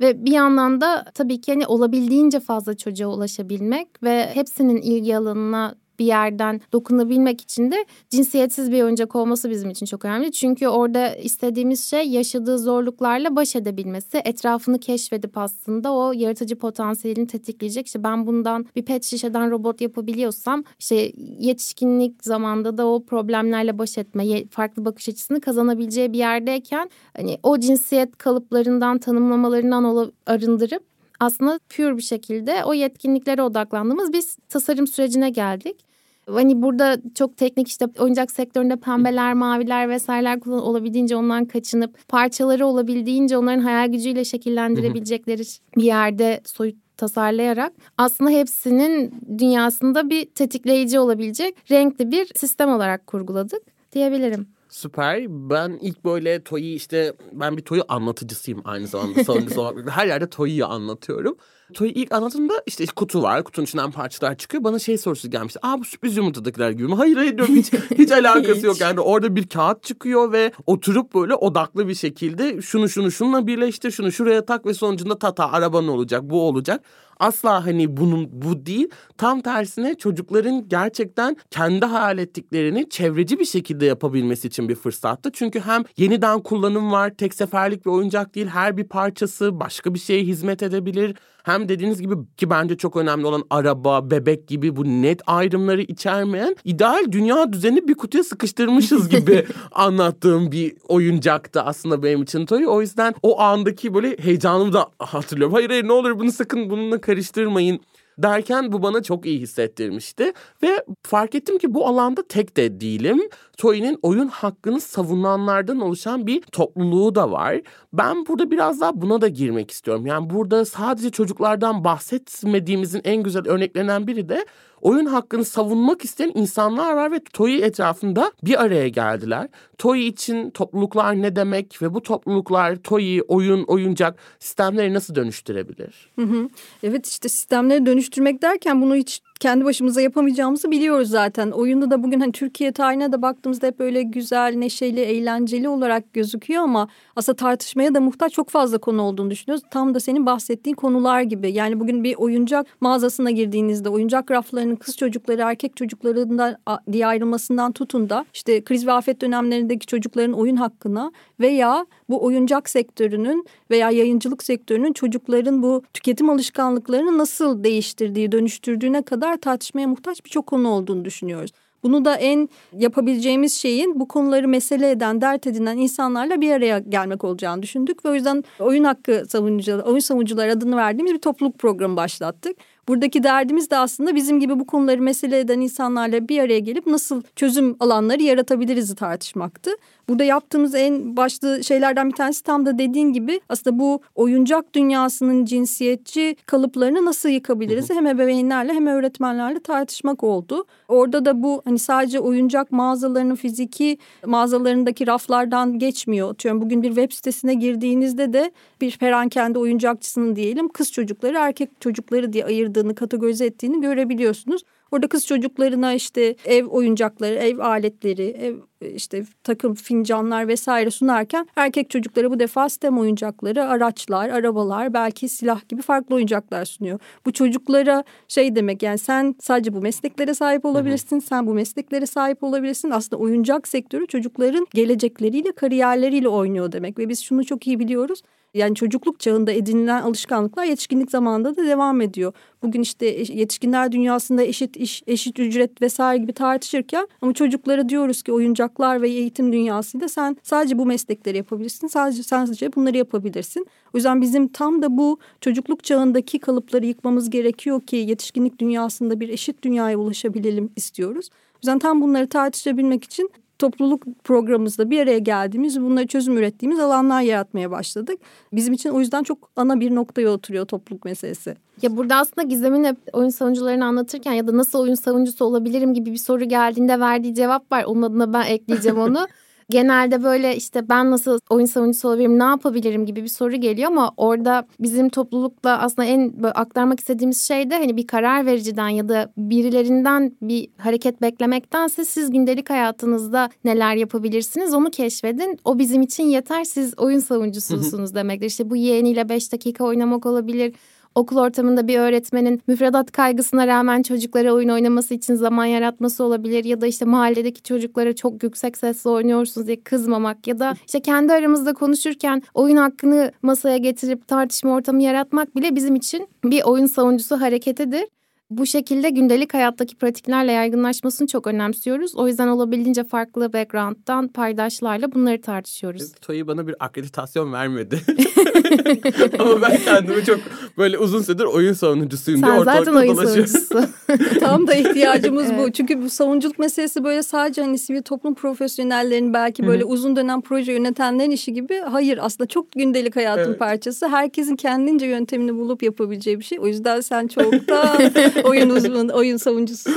Ve 0.02 0.26
bir 0.26 0.32
yandan 0.32 0.82
da 0.82 1.06
tabii 1.14 1.42
ki 1.42 1.52
hani 1.54 1.68
olabildiğince 1.68 2.40
fazla 2.40 2.78
çocuğa 2.78 3.08
ulaşabilmek 3.08 4.04
ve 4.04 4.30
hepsinin 4.34 4.78
ilgi 4.82 5.18
alanına 5.18 5.76
bir 6.00 6.06
yerden 6.06 6.62
dokunabilmek 6.74 7.42
için 7.42 7.72
de 7.72 7.86
cinsiyetsiz 8.10 8.72
bir 8.72 8.84
oyuncak 8.84 9.16
olması 9.16 9.50
bizim 9.50 9.70
için 9.70 9.86
çok 9.86 10.06
önemli. 10.06 10.32
Çünkü 10.32 10.68
orada 10.68 11.16
istediğimiz 11.16 11.86
şey 11.86 12.10
yaşadığı 12.10 12.60
zorluklarla 12.60 13.36
baş 13.36 13.56
edebilmesi, 13.56 14.22
etrafını 14.26 14.80
keşfedip 14.80 15.38
aslında 15.38 15.94
o 15.94 16.12
yaratıcı 16.12 16.56
potansiyelini 16.56 17.28
tetikleyecek. 17.28 17.88
İşte 17.88 18.04
ben 18.04 18.28
bundan 18.28 18.66
bir 18.76 18.86
pet 18.86 19.04
şişeden 19.04 19.52
robot 19.52 19.82
yapabiliyorsam 19.82 20.64
işte 20.80 21.12
yetişkinlik 21.40 22.24
zamanda 22.24 22.78
da 22.78 22.88
o 22.88 23.06
problemlerle 23.06 23.78
baş 23.78 23.98
etme, 23.98 24.46
farklı 24.46 24.86
bakış 24.86 25.10
açısını 25.10 25.42
kazanabileceği 25.42 26.14
bir 26.14 26.18
yerdeyken 26.18 26.90
hani 27.18 27.38
o 27.44 27.58
cinsiyet 27.58 28.18
kalıplarından, 28.18 28.98
tanımlamalarından 28.98 30.12
arındırıp 30.26 30.95
aslında 31.20 31.60
pür 31.70 31.98
bir 31.98 32.02
şekilde 32.02 32.64
o 32.66 32.74
yetkinliklere 32.74 33.42
odaklandığımız 33.42 34.14
biz 34.14 34.38
tasarım 34.50 34.88
sürecine 34.88 35.30
geldik. 35.30 35.86
Hani 36.30 36.62
burada 36.62 36.98
çok 37.16 37.38
teknik 37.38 37.68
işte 37.68 37.88
oyuncak 38.00 38.32
sektöründe 38.32 38.76
pembeler, 38.76 39.34
maviler 39.34 39.90
vesaireler 39.90 40.40
kullan 40.40 40.62
olabildiğince 40.62 41.16
ondan 41.16 41.46
kaçınıp 41.46 42.08
parçaları 42.08 42.66
olabildiğince 42.66 43.38
onların 43.38 43.60
hayal 43.60 43.88
gücüyle 43.92 44.26
şekillendirebilecekleri 44.26 45.42
bir 45.78 45.84
yerde 45.84 46.42
soyut 46.46 46.76
tasarlayarak 46.98 47.74
aslında 47.98 48.30
hepsinin 48.30 49.14
dünyasında 49.38 50.10
bir 50.10 50.26
tetikleyici 50.26 51.00
olabilecek 51.00 51.72
renkli 51.72 52.12
bir 52.12 52.32
sistem 52.36 52.70
olarak 52.70 53.08
kurguladık 53.08 53.62
diyebilirim. 53.92 54.48
Süper. 54.76 55.26
Ben 55.30 55.80
ilk 55.82 56.06
böyle 56.06 56.44
Toy'u 56.44 56.76
işte 56.76 57.14
ben 57.32 57.58
bir 57.58 57.62
Toy'u 57.62 57.84
anlatıcısıyım 57.88 58.62
aynı 58.66 58.88
zamanda. 58.88 59.24
Savunucusu 59.24 59.62
olarak. 59.62 59.90
Her 59.90 60.08
yerde 60.08 60.30
Toy'u 60.30 60.66
anlatıyorum. 60.66 61.38
Toy'u 61.74 61.92
ilk 61.92 62.12
anlattığımda 62.12 62.54
işte 62.66 62.86
kutu 62.96 63.22
var. 63.22 63.44
Kutunun 63.44 63.66
içinden 63.66 63.92
parçalar 63.92 64.38
çıkıyor. 64.38 64.64
Bana 64.64 64.80
şey 64.80 64.98
sorusu 64.98 65.30
gelmişti. 65.30 65.60
Aa 65.64 65.80
bu 65.80 65.84
sürpriz 65.84 66.18
yumurtadakiler 66.18 66.72
gibi 66.72 66.88
mi? 66.88 66.96
Hayır 66.96 67.18
hayır 67.18 67.38
diyorum. 67.38 67.56
Hiç, 67.56 67.74
hiç 67.98 68.12
alakası 68.12 68.56
hiç. 68.56 68.64
yok. 68.64 68.82
Yani 68.82 69.00
orada 69.00 69.36
bir 69.36 69.48
kağıt 69.48 69.84
çıkıyor 69.84 70.32
ve 70.32 70.52
oturup 70.66 71.16
böyle 71.16 71.36
odaklı 71.36 71.88
bir 71.88 71.96
şekilde 71.96 72.62
şunu 72.62 72.90
şunu 72.90 73.12
şununla 73.12 73.48
birleştir. 73.48 73.92
Şunu 73.92 74.12
şuraya 74.12 74.46
tak 74.46 74.66
ve 74.66 74.74
sonucunda 74.74 75.20
tata 75.20 75.52
araban 75.52 75.88
olacak. 75.88 76.24
Bu 76.24 76.48
olacak 76.48 76.82
asla 77.20 77.66
hani 77.66 77.98
bunun 77.98 78.30
bu 78.32 78.66
değil. 78.66 78.90
Tam 79.18 79.42
tersine 79.42 79.96
çocukların 79.96 80.70
gerçekten 80.70 81.38
kendi 81.52 81.86
hayal 81.86 82.18
ettiklerini 82.18 82.90
çevreci 82.90 83.40
bir 83.40 83.46
şekilde 83.46 83.86
yapabilmesi 83.86 84.48
için 84.48 84.70
bir 84.70 84.76
fırsattı. 84.76 85.32
Çünkü 85.34 85.60
hem 85.60 85.84
yeniden 85.98 86.40
kullanım 86.44 86.92
var, 86.92 87.10
tek 87.18 87.34
seferlik 87.34 87.86
bir 87.86 87.92
oyuncak 87.92 88.36
değil. 88.36 88.48
Her 88.48 88.78
bir 88.78 88.84
parçası 88.88 89.60
başka 89.60 89.94
bir 89.94 90.00
şeye 90.00 90.24
hizmet 90.24 90.64
edebilir. 90.64 91.16
Hem 91.44 91.55
dediğiniz 91.70 92.02
gibi 92.02 92.16
ki 92.38 92.50
bence 92.50 92.78
çok 92.78 92.96
önemli 92.96 93.26
olan 93.26 93.44
araba, 93.50 94.12
bebek 94.12 94.48
gibi 94.48 94.76
bu 94.76 94.86
net 94.86 95.22
ayrımları 95.26 95.82
içermeyen 95.82 96.56
ideal 96.64 97.12
dünya 97.12 97.54
düzeni 97.54 97.88
bir 97.88 97.94
kutuya 97.94 98.24
sıkıştırmışız 98.24 99.10
gibi 99.16 99.46
anlattığım 99.72 100.52
bir 100.52 100.74
oyuncaktı 100.88 101.62
aslında 101.62 102.04
benim 102.04 102.24
için 102.24 102.46
Toy. 102.46 102.68
O 102.68 102.82
yüzden 102.82 103.16
o 103.24 103.42
andaki 103.42 103.94
böyle 103.94 104.18
heyecanımı 104.18 104.74
da 104.74 104.88
hatırlıyorum. 105.00 105.54
Hayır 105.54 105.70
hayır 105.70 105.88
ne 105.88 105.92
olur 105.92 106.20
bunu 106.20 106.32
sakın 106.32 106.70
bununla 106.70 107.02
karıştırmayın 107.02 107.80
derken 108.18 108.72
bu 108.72 108.84
bana 108.84 109.04
çok 109.04 109.26
iyi 109.26 109.40
hissettirmişti. 109.40 110.34
Ve 110.64 110.86
fark 111.04 111.36
ettim 111.36 111.58
ki 111.58 111.74
bu 111.74 111.88
alanda 111.88 112.28
tek 112.28 112.58
de 112.58 112.82
değilim. 112.82 113.22
Toy'nin 113.58 114.00
oyun 114.02 114.28
hakkını 114.28 114.82
savunanlardan 114.82 115.80
oluşan 115.80 116.28
bir 116.28 116.42
topluluğu 116.42 117.16
da 117.16 117.32
var. 117.32 117.62
Ben 117.94 118.26
burada 118.26 118.52
biraz 118.52 118.82
daha 118.82 119.02
buna 119.02 119.22
da 119.22 119.28
girmek 119.28 119.72
istiyorum. 119.72 120.06
Yani 120.06 120.30
burada 120.30 120.66
sadece 120.66 121.10
çocuklardan 121.10 121.84
bahsetmediğimizin 121.84 123.02
en 123.04 123.24
güzel 123.24 123.48
örneklerinden 123.48 124.08
biri 124.08 124.30
de 124.30 124.46
oyun 124.86 125.06
hakkını 125.06 125.46
savunmak 125.46 126.06
isteyen 126.06 126.32
insanlar 126.36 126.94
var 126.94 127.12
ve 127.12 127.20
TOY 127.34 127.64
etrafında 127.64 128.32
bir 128.44 128.64
araya 128.64 128.88
geldiler. 128.88 129.48
TOY 129.78 130.08
için 130.08 130.50
topluluklar 130.50 131.22
ne 131.22 131.36
demek 131.36 131.82
ve 131.82 131.94
bu 131.94 132.02
topluluklar 132.02 132.76
TOY'yi 132.76 133.22
oyun, 133.22 133.64
oyuncak 133.64 134.20
sistemleri 134.40 134.94
nasıl 134.94 135.16
dönüştürebilir? 135.16 136.10
Hı 136.16 136.22
hı. 136.22 136.50
Evet 136.84 137.08
işte 137.08 137.30
sistemleri 137.30 137.86
dönüştürmek 137.86 138.42
derken 138.42 138.82
bunu 138.82 138.96
hiç 138.96 139.22
kendi 139.40 139.66
başımıza 139.66 140.02
yapamayacağımızı 140.02 140.72
biliyoruz 140.72 141.10
zaten. 141.10 141.52
Oyunda 141.52 141.92
da 141.92 142.04
bugün 142.04 142.20
hani 142.20 142.32
Türkiye 142.32 142.72
tarihine 142.72 143.12
de 143.12 143.22
baktığımızda 143.22 143.68
hep 143.68 143.80
böyle 143.80 144.04
güzel, 144.04 144.56
neşeli, 144.56 145.00
eğlenceli 145.00 145.70
olarak 145.70 146.14
gözüküyor 146.14 146.64
ama 146.64 146.88
aslında 147.16 147.36
tartışmaya 147.36 147.96
da 147.96 148.02
muhtaç 148.02 148.34
çok 148.34 148.50
fazla 148.50 148.78
konu 148.78 149.02
olduğunu 149.02 149.30
düşünüyoruz. 149.32 149.66
Tam 149.72 149.96
da 149.96 150.00
senin 150.00 150.26
bahsettiğin 150.26 150.76
konular 150.76 151.22
gibi. 151.22 151.52
Yani 151.52 151.80
bugün 151.80 152.04
bir 152.04 152.16
oyuncak 152.16 152.68
mağazasına 152.82 153.32
girdiğinizde 153.32 153.90
oyuncak 153.90 154.32
raflarının 154.32 154.76
kız 154.76 154.98
çocukları 154.98 155.42
erkek 155.42 155.78
çocuklarından 155.78 156.58
diye 156.92 157.08
ayrılmasından 157.08 157.72
tutun 157.72 158.10
da 158.10 158.26
işte 158.34 158.64
kriz 158.64 158.88
ve 158.88 158.92
afet 158.92 159.22
dönemlerindeki 159.22 159.86
çocukların 159.86 160.34
oyun 160.34 160.56
hakkına 160.56 161.12
veya 161.40 161.86
bu 162.10 162.24
oyuncak 162.26 162.70
sektörünün 162.70 163.46
veya 163.72 163.92
yayıncılık 163.92 164.44
sektörünün 164.44 164.94
çocukların 164.94 165.64
bu 165.64 165.84
tüketim 165.94 166.30
alışkanlıklarını 166.30 167.18
nasıl 167.18 167.64
değiştirdiği, 167.64 168.32
dönüştürdüğüne 168.32 169.02
kadar 169.02 169.38
tartışmaya 169.38 169.88
muhtaç 169.88 170.26
birçok 170.26 170.48
konu 170.48 170.70
olduğunu 170.70 171.06
düşünüyoruz. 171.06 171.52
Bunu 171.86 172.06
da 172.06 172.16
en 172.16 172.50
yapabileceğimiz 172.78 173.54
şeyin 173.54 174.00
bu 174.00 174.08
konuları 174.08 174.48
mesele 174.48 174.92
eden, 174.92 175.22
dert 175.22 175.48
edinen 175.48 175.78
insanlarla 175.78 176.42
bir 176.42 176.52
araya 176.52 176.80
gelmek 176.80 177.24
olacağını 177.24 177.64
düşündük. 177.64 178.06
Ve 178.06 178.10
o 178.10 178.14
yüzden 178.14 178.44
oyun 178.60 178.84
hakkı 178.84 179.24
savunucuları, 179.30 179.82
oyun 179.82 180.00
savunucuları 180.00 180.52
adını 180.52 180.78
verdiğimiz 180.78 181.14
bir 181.14 181.20
topluluk 181.20 181.60
programı 181.60 181.96
başlattık. 181.96 182.58
Buradaki 182.88 183.24
derdimiz 183.24 183.72
de 183.72 183.78
aslında 183.78 184.16
bizim 184.16 184.40
gibi 184.40 184.60
bu 184.60 184.68
konuları 184.68 185.02
mesele 185.02 185.40
eden 185.40 185.60
insanlarla 185.60 186.28
bir 186.28 186.40
araya 186.40 186.60
gelip 186.60 186.88
nasıl 186.88 187.22
çözüm 187.36 187.76
alanları 187.80 188.22
yaratabiliriz 188.22 188.96
tartışmaktı. 188.96 189.72
Burada 190.10 190.24
yaptığımız 190.24 190.76
en 190.76 191.18
başlı 191.18 191.64
şeylerden 191.64 192.10
bir 192.10 192.16
tanesi 192.16 192.44
tam 192.44 192.66
da 192.66 192.78
dediğin 192.80 193.14
gibi 193.14 193.42
aslında 193.50 193.80
bu 193.80 194.02
oyuncak 194.16 194.76
dünyasının 194.76 195.46
cinsiyetçi 195.46 196.36
kalıplarını 196.46 197.06
nasıl 197.06 197.30
yıkabiliriz? 197.30 197.90
Hem 197.90 198.08
ebeveynlerle 198.08 198.74
hem 198.74 198.88
öğretmenlerle 198.88 199.60
tartışmak 199.60 200.24
oldu. 200.24 200.66
Orada 200.88 201.26
da 201.26 201.44
bu 201.44 201.62
hani 201.66 201.80
sadece 201.80 202.20
oyuncak 202.20 202.72
mağazalarının 202.72 203.36
fiziki 203.36 203.98
mağazalarındaki 204.26 205.08
raflardan 205.08 205.80
geçmiyor. 205.80 206.32
Atıyorum 206.32 206.62
bugün 206.62 206.84
bir 206.84 206.88
web 206.88 207.12
sitesine 207.12 207.54
girdiğinizde 207.54 208.34
de 208.34 208.52
bir 208.82 208.98
perakende 208.98 209.60
oyuncakçısının 209.60 210.36
diyelim 210.36 210.70
kız 210.70 210.92
çocukları 210.92 211.38
erkek 211.38 211.82
çocukları 211.82 212.34
diye 212.34 212.46
ayırdığını 212.46 212.96
kategorize 212.96 213.46
ettiğini 213.46 213.82
görebiliyorsunuz. 213.82 214.64
Orada 214.92 215.08
kız 215.08 215.28
çocuklarına 215.28 215.94
işte 215.94 216.36
ev 216.46 216.66
oyuncakları, 216.66 217.36
ev 217.36 217.58
aletleri, 217.58 218.24
ev 218.24 218.56
işte 218.82 219.24
takım 219.44 219.74
fincanlar 219.74 220.48
vesaire 220.48 220.92
sunarken 220.92 221.48
erkek 221.56 221.90
çocuklara 221.90 222.32
bu 222.32 222.40
defa 222.40 222.70
STEM 222.70 222.98
oyuncakları, 222.98 223.66
araçlar, 223.66 224.30
arabalar, 224.30 224.94
belki 224.94 225.30
silah 225.30 225.70
gibi 225.70 225.82
farklı 225.82 226.16
oyuncaklar 226.16 226.66
sunuyor. 226.66 227.00
Bu 227.26 227.34
çocuklara 227.34 228.04
şey 228.28 228.56
demek 228.56 228.84
yani 228.84 228.98
sen 228.98 229.36
sadece 229.42 229.74
bu 229.74 229.82
mesleklere 229.82 230.34
sahip 230.34 230.66
olabilirsin, 230.66 231.20
sen 231.20 231.48
bu 231.48 231.54
mesleklere 231.54 232.06
sahip 232.06 232.44
olabilirsin. 232.44 232.90
Aslında 232.90 233.22
oyuncak 233.22 233.68
sektörü 233.68 234.08
çocukların 234.08 234.68
gelecekleriyle, 234.74 235.52
kariyerleriyle 235.52 236.28
oynuyor 236.28 236.72
demek 236.72 237.00
ve 237.00 237.10
biz 237.10 237.24
şunu 237.24 237.46
çok 237.46 237.68
iyi 237.68 237.80
biliyoruz. 237.80 238.22
Yani 238.56 238.76
çocukluk 238.76 239.20
çağında 239.20 239.52
edinilen 239.52 240.02
alışkanlıklar 240.02 240.66
yetişkinlik 240.66 241.12
zamanında 241.12 241.56
da 241.56 241.66
devam 241.66 242.02
ediyor. 242.02 242.34
Bugün 242.64 242.82
işte 242.82 243.06
yetişkinler 243.06 243.92
dünyasında 243.92 244.44
eşit 244.44 244.78
iş, 244.78 245.04
eşit 245.08 245.40
ücret 245.40 245.82
vesaire 245.82 246.22
gibi 246.22 246.34
tartışırken 246.34 247.08
ama 247.22 247.34
çocuklara 247.34 247.90
diyoruz 247.90 248.24
ki 248.24 248.32
oyuncaklar 248.80 249.02
ve 249.02 249.10
eğitim 249.10 249.54
dünyasında 249.54 250.08
sen 250.08 250.38
sadece 250.44 250.78
bu 250.78 250.86
meslekleri 250.86 251.38
yapabilirsin. 251.38 251.88
Sadece 251.88 252.24
sadece 252.24 252.74
bunları 252.74 252.98
yapabilirsin. 252.98 253.66
O 253.94 253.98
yüzden 253.98 254.22
bizim 254.22 254.48
tam 254.48 254.82
da 254.82 254.88
bu 254.90 255.20
çocukluk 255.42 255.84
çağındaki 255.84 256.40
kalıpları 256.40 256.86
yıkmamız 256.86 257.30
gerekiyor 257.30 257.82
ki 257.82 257.96
yetişkinlik 257.96 258.60
dünyasında 258.60 259.20
bir 259.20 259.30
eşit 259.30 259.64
dünyaya 259.64 259.98
ulaşabilelim 259.98 260.70
istiyoruz. 260.76 261.30
O 261.56 261.58
yüzden 261.58 261.80
tam 261.80 262.02
bunları 262.02 262.28
tartışabilmek 262.28 263.04
için 263.04 263.30
topluluk 263.60 264.04
programımızda 264.24 264.90
bir 264.90 265.00
araya 265.00 265.20
geldiğimiz, 265.20 265.82
bunları 265.82 266.08
çözüm 266.08 266.38
ürettiğimiz 266.38 266.80
alanlar 266.80 267.22
yaratmaya 267.22 267.72
başladık. 267.72 268.20
Bizim 268.54 268.74
için 268.74 268.90
o 268.90 269.00
yüzden 269.00 269.24
çok 269.24 269.50
ana 269.56 269.80
bir 269.80 269.96
noktaya 269.96 270.30
oturuyor 270.30 270.66
topluluk 270.66 271.06
meselesi. 271.06 271.56
Ya 271.82 271.98
burada 271.98 272.16
aslında 272.16 272.48
Gizem'in 272.48 272.84
hep 272.84 272.98
oyun 273.14 273.30
savunucularını 273.30 273.86
anlatırken 273.86 274.34
ya 274.34 274.48
da 274.48 274.58
nasıl 274.58 274.80
oyun 274.80 274.96
savunucusu 274.96 275.46
olabilirim 275.46 275.94
gibi 275.94 276.12
bir 276.12 276.18
soru 276.18 276.44
geldiğinde 276.44 277.00
verdiği 277.00 277.36
cevap 277.36 277.72
var. 277.72 277.84
Onun 277.84 278.02
adına 278.02 278.34
ben 278.34 278.44
ekleyeceğim 278.44 278.98
onu. 278.98 279.28
genelde 279.70 280.24
böyle 280.24 280.56
işte 280.56 280.90
ben 280.90 281.12
nasıl 281.12 281.40
oyun 281.50 281.66
savunucusu 281.66 282.08
olabilirim, 282.08 282.40
ne 282.40 282.44
yapabilirim 282.44 283.06
gibi 283.06 283.24
bir 283.24 283.28
soru 283.28 283.56
geliyor 283.56 283.92
ama 283.92 284.12
orada 284.18 284.68
bizim 284.80 285.10
toplulukla 285.10 285.80
aslında 285.80 286.08
en 286.08 286.44
böyle 286.44 286.54
aktarmak 286.54 287.00
istediğimiz 287.00 287.42
şey 287.42 287.70
de 287.70 287.76
hani 287.76 287.98
bir 287.98 288.08
karar 288.08 288.46
vericiden 288.46 288.90
ya 288.90 289.10
da 289.10 289.34
birilerinden 289.38 290.32
bir 290.42 290.68
hareket 290.78 291.22
beklemektense 291.22 292.06
siz 292.06 292.32
gündelik 292.32 292.70
hayatınızda 292.70 293.50
neler 293.64 293.96
yapabilirsiniz 293.96 294.74
onu 294.74 294.92
keşfedin. 294.92 295.60
O 295.66 295.80
bizim 295.80 296.02
için 296.02 296.24
yeter 296.24 296.64
siz 296.64 296.94
oyun 296.98 297.20
savunucususunuz 297.20 298.16
demektir. 298.16 298.48
İşte 298.48 298.70
bu 298.70 298.76
yeğeniyle 298.76 299.30
5 299.30 299.52
dakika 299.52 299.84
oynamak 299.84 300.26
olabilir 300.26 300.74
okul 301.16 301.38
ortamında 301.38 301.88
bir 301.88 302.00
öğretmenin 302.00 302.62
müfredat 302.68 303.12
kaygısına 303.12 303.68
rağmen 303.68 304.02
çocuklara 304.02 304.54
oyun 304.54 304.70
oynaması 304.70 305.14
için 305.14 305.36
zaman 305.36 305.66
yaratması 305.66 306.24
olabilir 306.24 306.64
ya 306.64 306.82
da 306.82 306.88
işte 306.88 307.06
mahalledeki 307.06 307.64
çocuklara 307.64 308.16
çok 308.16 308.44
yüksek 308.44 308.78
sesle 308.78 309.10
oynuyorsunuz 309.10 309.68
diye 309.68 309.84
kızmamak 309.84 310.48
ya 310.48 310.60
da 310.60 310.76
işte 310.86 311.02
kendi 311.02 311.34
aramızda 311.34 311.74
konuşurken 311.74 312.42
oyun 312.54 312.78
hakkını 312.78 313.32
masaya 313.42 313.78
getirip 313.78 314.28
tartışma 314.28 314.74
ortamı 314.74 315.04
yaratmak 315.04 315.56
bile 315.56 315.76
bizim 315.76 315.96
için 315.96 316.28
bir 316.44 316.64
oyun 316.64 316.86
savunucusu 316.86 317.42
hareketidir 317.42 318.06
bu 318.50 318.66
şekilde 318.66 319.10
gündelik 319.10 319.54
hayattaki 319.54 319.96
pratiklerle 319.96 320.52
yaygınlaşmasını 320.52 321.28
çok 321.28 321.48
önemsiyoruz. 321.48 322.16
O 322.16 322.28
yüzden 322.28 322.48
olabildiğince 322.48 323.04
farklı 323.04 323.54
background'dan 323.54 324.28
paydaşlarla 324.28 325.12
bunları 325.12 325.42
tartışıyoruz. 325.42 326.12
Toyi 326.22 326.48
bana 326.48 326.68
bir 326.68 326.76
akreditasyon 326.80 327.54
vermedi. 327.54 328.02
Ama 329.40 329.62
ben 329.62 329.78
kendimi 329.78 330.24
çok 330.26 330.40
böyle 330.78 330.98
uzun 330.98 331.22
süredir 331.22 331.44
oyun 331.44 331.74
savunucusuyum 331.74 332.42
Sen 332.42 332.52
diye 332.52 332.64
zaten 332.64 332.94
oyun 332.94 333.16
savunucusu. 333.16 333.82
Tam 334.40 334.68
da 334.68 334.74
ihtiyacımız 334.74 335.46
evet. 335.52 335.68
bu. 335.68 335.72
Çünkü 335.72 336.02
bu 336.02 336.10
savunuculuk 336.10 336.60
meselesi 336.60 337.04
böyle 337.04 337.24
sadece 337.24 337.62
hani 337.62 337.78
sivil 337.78 338.02
toplum 338.02 338.36
profesyonellerinin 338.36 339.34
belki 339.34 339.68
böyle 339.68 339.82
Hı-hı. 339.84 339.90
uzun 339.90 340.16
dönem 340.16 340.42
proje 340.42 340.72
yönetenlerin 340.72 341.32
işi 341.32 341.54
gibi. 341.54 341.80
Hayır 341.80 342.20
aslında 342.22 342.48
çok 342.48 342.72
gündelik 342.72 343.16
hayatın 343.16 343.50
evet. 343.50 343.60
parçası. 343.60 344.08
Herkesin 344.08 344.56
kendince 344.56 345.06
yöntemini 345.06 345.56
bulup 345.56 345.84
yapabileceği 345.84 346.40
bir 346.40 346.44
şey. 346.44 346.60
O 346.60 346.68
yüzden 346.68 347.02
sen 347.02 347.28
çok 347.28 347.68
da 347.68 347.98
oyun 348.44 348.70
uzmanı, 348.70 349.14
oyun 349.14 349.38
savunucusu. 349.38 349.90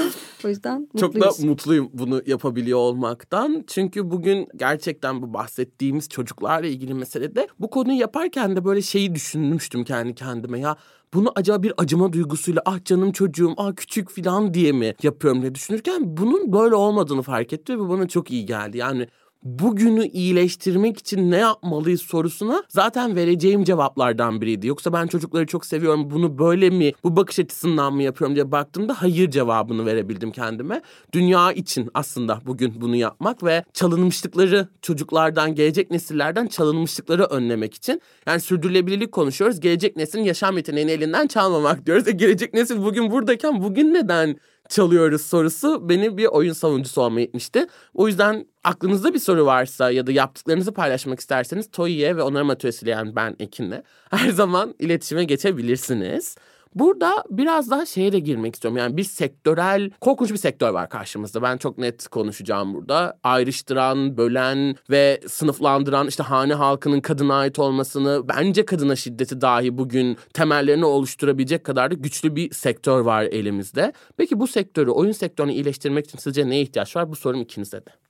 O 0.45 0.49
yüzden 0.49 0.81
mutluyuz. 0.81 1.15
Çok 1.15 1.43
da 1.43 1.47
mutluyum 1.47 1.91
bunu 1.93 2.23
yapabiliyor 2.27 2.79
olmaktan. 2.79 3.65
Çünkü 3.67 4.11
bugün 4.11 4.49
gerçekten 4.57 5.23
bu 5.23 5.35
bahsettiğimiz 5.35 6.09
çocuklarla 6.09 6.67
ilgili 6.67 6.95
meselede 6.95 7.49
bu 7.59 7.71
konuyu 7.71 8.01
yaparken 8.01 8.57
de 8.57 8.65
böyle 8.65 8.83
şeyi 8.83 9.15
düşünmüştüm 9.15 9.85
kendi 9.85 10.15
kendime 10.15 10.61
ya 10.61 10.77
bunu 11.15 11.33
acaba 11.35 11.63
bir 11.63 11.73
acıma 11.77 12.13
duygusuyla 12.13 12.63
ah 12.65 12.85
canım 12.85 13.13
çocuğum 13.13 13.55
ah 13.57 13.73
küçük 13.77 14.11
filan 14.11 14.55
diye 14.55 14.73
mi 14.73 14.95
yapıyorum 15.03 15.43
diye 15.43 15.55
düşünürken 15.55 16.17
bunun 16.17 16.53
böyle 16.53 16.75
olmadığını 16.75 17.23
fark 17.23 17.53
ettim 17.53 17.85
ve 17.85 17.89
bana 17.89 18.09
çok 18.09 18.31
iyi 18.31 18.47
geldi. 18.47 18.79
Yani 18.79 19.09
bugünü 19.43 20.07
iyileştirmek 20.07 20.99
için 20.99 21.31
ne 21.31 21.37
yapmalıyız 21.37 22.03
sorusuna 22.03 22.63
zaten 22.69 23.17
vereceğim 23.17 23.65
cevaplardan 23.65 24.41
biriydi. 24.41 24.67
Yoksa 24.67 24.93
ben 24.93 25.07
çocukları 25.07 25.47
çok 25.47 25.67
seviyorum 25.67 26.11
bunu 26.11 26.39
böyle 26.39 26.71
mi 26.71 26.93
bu 27.05 27.17
bakış 27.17 27.39
açısından 27.39 27.93
mı 27.93 28.03
yapıyorum 28.03 28.35
diye 28.35 28.53
baktığımda 28.53 29.03
hayır 29.03 29.31
cevabını 29.31 29.87
verebildim 29.87 30.33
kendime. 30.33 30.83
Dünya 31.13 31.53
için 31.53 31.91
aslında 31.95 32.41
bugün 32.47 32.81
bunu 32.81 32.97
yapmak 32.97 33.43
ve 33.45 33.65
çalınmışlıkları 33.75 34.69
çocuklardan 34.83 35.55
gelecek 35.55 35.91
nesillerden 35.91 36.47
çalınmışlıkları 36.47 37.25
önlemek 37.25 37.75
için. 37.75 38.01
Yani 38.27 38.41
sürdürülebilirlik 38.41 39.13
konuşuyoruz. 39.13 39.61
Gelecek 39.61 39.97
neslin 39.97 40.23
yaşam 40.23 40.57
yeteneğini 40.57 40.91
elinden 40.91 41.27
çalmamak 41.27 41.87
diyoruz. 41.87 42.09
E 42.09 42.11
gelecek 42.11 42.55
nesil 42.55 42.83
bugün 42.83 43.11
buradayken 43.11 43.63
bugün 43.63 43.95
neden 43.95 44.37
çalıyoruz 44.69 45.23
sorusu 45.23 45.89
beni 45.89 46.17
bir 46.17 46.27
oyun 46.27 46.53
savunucusu 46.53 47.03
olmaya 47.03 47.27
itmişti. 47.27 47.67
O 47.95 48.09
yüzden 48.09 48.47
aklınızda 48.69 49.15
bir 49.15 49.19
soru 49.19 49.47
varsa 49.47 49.91
ya 49.91 50.07
da 50.07 50.13
yaptıklarınızı 50.13 50.73
paylaşmak 50.73 51.21
isterseniz 51.21 51.71
Toyi'ye 51.71 52.17
ve 52.17 52.23
onarım 52.23 52.51
atölyesiyle 52.51 52.91
yani 52.91 53.17
ben 53.17 53.37
Ekin'le 53.39 53.83
her 54.11 54.29
zaman 54.29 54.75
iletişime 54.79 55.25
geçebilirsiniz. 55.25 56.37
Burada 56.75 57.25
biraz 57.31 57.71
daha 57.71 57.87
şeye 57.87 58.13
de 58.13 58.19
girmek 58.19 58.55
istiyorum. 58.55 58.79
Yani 58.79 58.97
bir 58.97 59.05
sektörel, 59.05 59.91
korkunç 60.01 60.31
bir 60.33 60.37
sektör 60.37 60.71
var 60.71 60.89
karşımızda. 60.89 61.43
Ben 61.43 61.57
çok 61.57 61.79
net 61.79 62.09
konuşacağım 62.09 62.75
burada. 62.75 63.19
Ayrıştıran, 63.23 64.17
bölen 64.17 64.77
ve 64.91 65.21
sınıflandıran 65.29 66.07
işte 66.07 66.23
hane 66.23 66.55
halkının 66.55 67.01
kadına 67.01 67.35
ait 67.35 67.59
olmasını, 67.59 68.29
bence 68.29 68.65
kadına 68.65 68.97
şiddeti 68.97 69.41
dahi 69.41 69.79
bugün 69.79 70.17
temellerini 70.35 70.85
oluşturabilecek 70.85 71.65
kadar 71.65 71.91
da 71.91 71.95
güçlü 71.95 72.37
bir 72.37 72.55
sektör 72.55 73.01
var 73.01 73.23
elimizde. 73.23 73.93
Peki 74.17 74.41
bu 74.41 74.47
sektörü, 74.47 74.91
oyun 74.91 75.13
sektörünü 75.13 75.53
iyileştirmek 75.53 76.07
için 76.07 76.19
sizce 76.19 76.49
neye 76.49 76.63
ihtiyaç 76.63 76.97
var? 76.97 77.11
Bu 77.11 77.17
sorum 77.17 77.41
ikinize 77.41 77.87
de. 77.87 78.08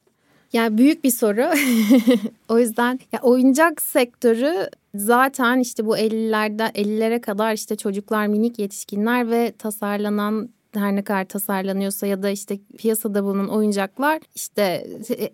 Yani 0.53 0.79
büyük 0.79 1.05
bir 1.05 1.11
soru. 1.11 1.47
o 2.49 2.59
yüzden 2.59 3.01
ya 3.13 3.21
oyuncak 3.23 3.83
sektörü 3.83 4.69
zaten 4.95 5.59
işte 5.59 5.87
bu 5.87 5.99
50'lerde 5.99 6.73
50'lere 6.73 7.21
kadar 7.21 7.53
işte 7.53 7.77
çocuklar, 7.77 8.27
minik 8.27 8.59
yetişkinler 8.59 9.31
ve 9.31 9.53
tasarlanan 9.59 10.49
her 10.75 10.97
ne 10.97 11.05
kadar 11.05 11.25
tasarlanıyorsa 11.25 12.07
ya 12.07 12.23
da 12.23 12.31
işte 12.31 12.59
piyasada 12.79 13.25
bulunan 13.25 13.49
oyuncaklar 13.49 14.21
işte 14.35 14.87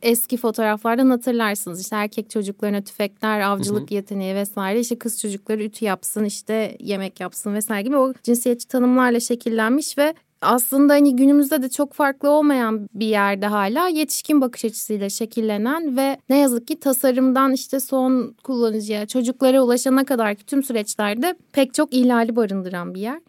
eski 0.03 0.37
fotoğraflardan 0.37 1.11
hatırlarsınız. 1.11 1.81
İşte 1.81 1.97
erkek 1.97 2.31
çocuklarına 2.31 2.81
tüfekler, 2.83 3.41
avcılık 3.41 3.91
hı 3.91 3.91
hı. 3.91 3.95
yeteneği 3.95 4.35
vesaire 4.35 4.81
işte 4.81 4.99
kız 4.99 5.21
çocukları 5.21 5.63
ütü 5.63 5.85
yapsın 5.85 6.25
işte 6.25 6.77
yemek 6.81 7.21
yapsın 7.21 7.55
vesaire 7.55 7.83
gibi 7.83 7.97
o 7.97 8.15
cinsiyetçi 8.23 8.69
tanımlarla 8.69 9.21
şekillenmiş 9.21 9.99
ve 9.99 10.15
aslında 10.45 10.93
hani 10.93 11.17
günümüzde 11.17 11.63
de 11.63 11.69
çok 11.69 11.93
farklı 11.93 12.31
olmayan 12.31 12.89
bir 12.95 13.07
yerde 13.07 13.47
hala 13.47 13.89
yetişkin 13.89 14.41
bakış 14.41 14.65
açısıyla 14.65 15.09
şekillenen 15.09 15.97
ve 15.97 16.17
ne 16.29 16.39
yazık 16.39 16.67
ki 16.67 16.81
tasarımdan 16.81 17.53
işte 17.53 17.81
son 17.81 18.35
kullanıcıya 18.45 19.07
çocuklara 19.07 19.63
ulaşana 19.63 20.05
kadar 20.05 20.35
ki 20.35 20.47
tüm 20.47 20.63
süreçlerde 20.63 21.35
pek 21.53 21.75
çok 21.75 21.95
ihlali 21.95 22.37
barındıran 22.37 22.95
bir 22.95 23.01
yer. 23.01 23.21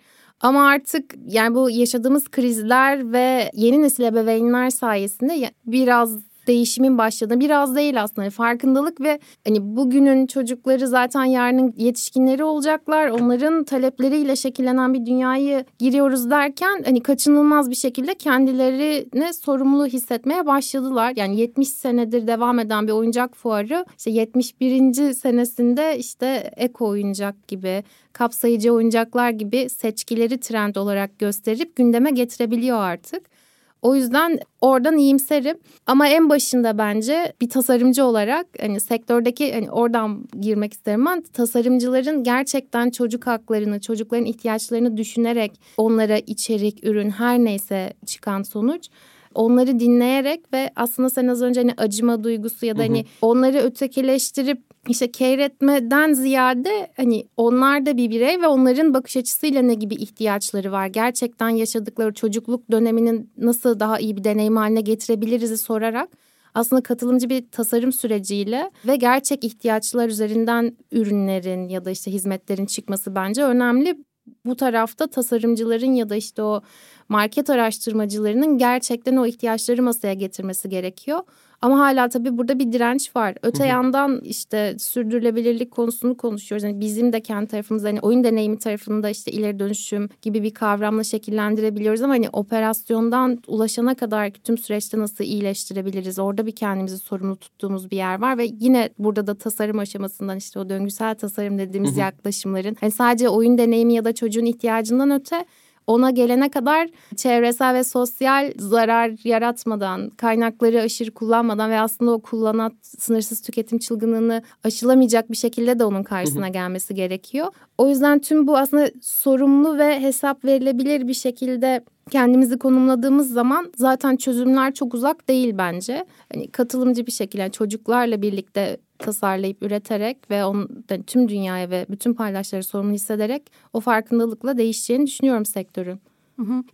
Ama 0.41 0.67
artık 0.67 1.15
yani 1.27 1.55
bu 1.55 1.69
yaşadığımız 1.69 2.27
krizler 2.27 3.11
ve 3.11 3.49
yeni 3.53 3.81
nesil 3.81 4.03
ebeveynler 4.03 4.69
sayesinde 4.69 5.51
biraz 5.65 6.19
değişimin 6.47 6.97
başladığı 6.97 7.39
biraz 7.39 7.75
değil 7.75 8.03
aslında 8.03 8.29
farkındalık 8.29 9.01
ve 9.01 9.19
hani 9.47 9.75
bugünün 9.75 10.27
çocukları 10.27 10.87
zaten 10.87 11.23
yarının 11.23 11.73
yetişkinleri 11.77 12.43
olacaklar. 12.43 13.09
Onların 13.09 13.63
talepleriyle 13.63 14.35
şekillenen 14.35 14.93
bir 14.93 15.05
dünyayı 15.05 15.65
giriyoruz 15.79 16.29
derken 16.29 16.83
hani 16.85 17.03
kaçınılmaz 17.03 17.69
bir 17.69 17.75
şekilde 17.75 18.15
kendilerine 18.15 19.33
sorumlu 19.33 19.85
hissetmeye 19.85 20.45
başladılar. 20.45 21.13
Yani 21.15 21.39
70 21.39 21.67
senedir 21.67 22.27
devam 22.27 22.59
eden 22.59 22.87
bir 22.87 22.91
oyuncak 22.91 23.35
fuarı 23.35 23.85
işte 23.97 24.11
71. 24.11 25.13
senesinde 25.13 25.97
işte 25.97 26.51
eko 26.57 26.87
oyuncak 26.87 27.47
gibi 27.47 27.83
kapsayıcı 28.13 28.73
oyuncaklar 28.73 29.29
gibi 29.29 29.69
seçkileri 29.69 30.39
trend 30.39 30.75
olarak 30.75 31.19
gösterip 31.19 31.75
gündeme 31.75 32.11
getirebiliyor 32.11 32.77
artık. 32.77 33.34
O 33.81 33.95
yüzden 33.95 34.39
oradan 34.61 34.97
iyimserim. 34.97 35.57
Ama 35.87 36.07
en 36.07 36.29
başında 36.29 36.77
bence 36.77 37.33
bir 37.41 37.49
tasarımcı 37.49 38.05
olarak 38.05 38.47
hani 38.61 38.79
sektördeki 38.79 39.53
hani 39.53 39.71
oradan 39.71 40.25
girmek 40.41 40.73
isterim 40.73 41.05
ben. 41.05 41.21
Tasarımcıların 41.21 42.23
gerçekten 42.23 42.89
çocuk 42.89 43.27
haklarını, 43.27 43.81
çocukların 43.81 44.25
ihtiyaçlarını 44.25 44.97
düşünerek 44.97 45.51
onlara 45.77 46.17
içerik, 46.17 46.83
ürün 46.83 47.09
her 47.09 47.39
neyse 47.39 47.93
çıkan 48.05 48.43
sonuç 48.43 48.89
onları 49.35 49.79
dinleyerek 49.79 50.53
ve 50.53 50.69
aslında 50.75 51.09
sen 51.09 51.27
az 51.27 51.41
önce 51.41 51.61
hani 51.61 51.73
acıma 51.77 52.23
duygusu 52.23 52.65
ya 52.65 52.77
da 52.77 52.83
hani 52.83 53.05
onları 53.21 53.57
ötekileştirip 53.57 54.61
işte 54.87 55.11
keyretmeden 55.11 56.13
ziyade 56.13 56.87
hani 56.97 57.27
onlar 57.37 57.85
da 57.85 57.97
bir 57.97 58.09
birey 58.09 58.41
ve 58.41 58.47
onların 58.47 58.93
bakış 58.93 59.17
açısıyla 59.17 59.61
ne 59.61 59.73
gibi 59.73 59.95
ihtiyaçları 59.95 60.71
var? 60.71 60.87
Gerçekten 60.87 61.49
yaşadıkları 61.49 62.13
çocukluk 62.13 62.71
döneminin 62.71 63.31
nasıl 63.37 63.79
daha 63.79 63.99
iyi 63.99 64.17
bir 64.17 64.23
deneyim 64.23 64.57
haline 64.57 64.81
getirebiliriz 64.81 65.61
sorarak 65.61 66.09
aslında 66.55 66.83
katılımcı 66.83 67.29
bir 67.29 67.51
tasarım 67.51 67.91
süreciyle 67.91 68.71
ve 68.87 68.95
gerçek 68.95 69.43
ihtiyaçlar 69.43 70.09
üzerinden 70.09 70.77
ürünlerin 70.91 71.69
ya 71.69 71.85
da 71.85 71.91
işte 71.91 72.11
hizmetlerin 72.11 72.65
çıkması 72.65 73.15
bence 73.15 73.43
önemli. 73.43 73.97
Bu 74.45 74.55
tarafta 74.55 75.07
tasarımcıların 75.07 75.93
ya 75.93 76.09
da 76.09 76.15
işte 76.15 76.41
o 76.41 76.61
market 77.09 77.49
araştırmacılarının 77.49 78.57
gerçekten 78.57 79.15
o 79.15 79.25
ihtiyaçları 79.25 79.83
masaya 79.83 80.13
getirmesi 80.13 80.69
gerekiyor. 80.69 81.19
Ama 81.61 81.79
hala 81.79 82.09
tabii 82.09 82.37
burada 82.37 82.59
bir 82.59 82.71
direnç 82.71 83.15
var. 83.15 83.35
Öte 83.43 83.59
hı 83.59 83.63
hı. 83.63 83.67
yandan 83.67 84.21
işte 84.23 84.75
sürdürülebilirlik 84.79 85.71
konusunu 85.71 86.17
konuşuyoruz. 86.17 86.63
Yani 86.63 86.79
bizim 86.79 87.13
de 87.13 87.21
kendi 87.21 87.47
tarafımızda 87.47 87.87
hani 87.87 87.99
oyun 87.99 88.23
deneyimi 88.23 88.59
tarafında 88.59 89.09
işte 89.09 89.31
ileri 89.31 89.59
dönüşüm 89.59 90.09
gibi 90.21 90.43
bir 90.43 90.53
kavramla 90.53 91.03
şekillendirebiliyoruz 91.03 92.01
ama 92.01 92.13
hani 92.13 92.29
operasyondan 92.29 93.39
ulaşana 93.47 93.95
kadar 93.95 94.29
tüm 94.29 94.57
süreçte 94.57 94.99
nasıl 94.99 95.23
iyileştirebiliriz? 95.23 96.19
Orada 96.19 96.45
bir 96.45 96.55
kendimizi 96.55 96.97
sorumlu 96.97 97.35
tuttuğumuz 97.35 97.91
bir 97.91 97.97
yer 97.97 98.21
var 98.21 98.37
ve 98.37 98.47
yine 98.59 98.89
burada 98.99 99.27
da 99.27 99.35
tasarım 99.35 99.79
aşamasından 99.79 100.37
işte 100.37 100.59
o 100.59 100.69
döngüsel 100.69 101.15
tasarım 101.15 101.57
dediğimiz 101.57 101.91
hı 101.91 101.95
hı. 101.95 101.99
yaklaşımların 101.99 102.77
hani 102.79 102.91
sadece 102.91 103.29
oyun 103.29 103.57
deneyimi 103.57 103.93
ya 103.93 104.05
da 104.05 104.13
çocuğun 104.13 104.45
ihtiyacından 104.45 105.11
öte 105.11 105.45
ona 105.87 106.11
gelene 106.11 106.49
kadar 106.49 106.89
çevresel 107.15 107.73
ve 107.73 107.83
sosyal 107.83 108.53
zarar 108.57 109.11
yaratmadan, 109.23 110.09
kaynakları 110.09 110.81
aşırı 110.81 111.11
kullanmadan 111.11 111.69
ve 111.69 111.79
aslında 111.79 112.11
o 112.11 112.21
kullanan 112.21 112.71
sınırsız 112.81 113.41
tüketim 113.41 113.79
çılgınlığını 113.79 114.41
aşılamayacak 114.63 115.31
bir 115.31 115.37
şekilde 115.37 115.79
de 115.79 115.85
onun 115.85 116.03
karşısına 116.03 116.47
gelmesi 116.47 116.95
gerekiyor. 116.95 117.47
O 117.77 117.89
yüzden 117.89 118.19
tüm 118.19 118.47
bu 118.47 118.57
aslında 118.57 118.91
sorumlu 119.01 119.77
ve 119.77 120.01
hesap 120.01 120.45
verilebilir 120.45 121.07
bir 121.07 121.13
şekilde 121.13 121.83
kendimizi 122.11 122.59
konumladığımız 122.59 123.31
zaman 123.31 123.71
zaten 123.75 124.15
çözümler 124.15 124.73
çok 124.73 124.93
uzak 124.93 125.27
değil 125.29 125.53
bence. 125.57 126.05
Hani 126.33 126.51
katılımcı 126.51 127.07
bir 127.07 127.11
şekilde 127.11 127.41
yani 127.41 127.51
çocuklarla 127.51 128.21
birlikte 128.21 128.77
tasarlayıp 128.99 129.63
üreterek 129.63 130.17
ve 130.31 130.45
on, 130.45 130.69
yani 130.89 131.03
tüm 131.03 131.29
dünyaya 131.29 131.69
ve 131.69 131.85
bütün 131.89 132.13
paydaşları 132.13 132.63
sorumlu 132.63 132.93
hissederek 132.93 133.43
o 133.73 133.79
farkındalıkla 133.79 134.57
değişeceğini 134.57 135.07
düşünüyorum 135.07 135.45
sektörün. 135.45 135.99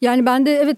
Yani 0.02 0.26
ben 0.26 0.46
de 0.46 0.56
evet 0.56 0.78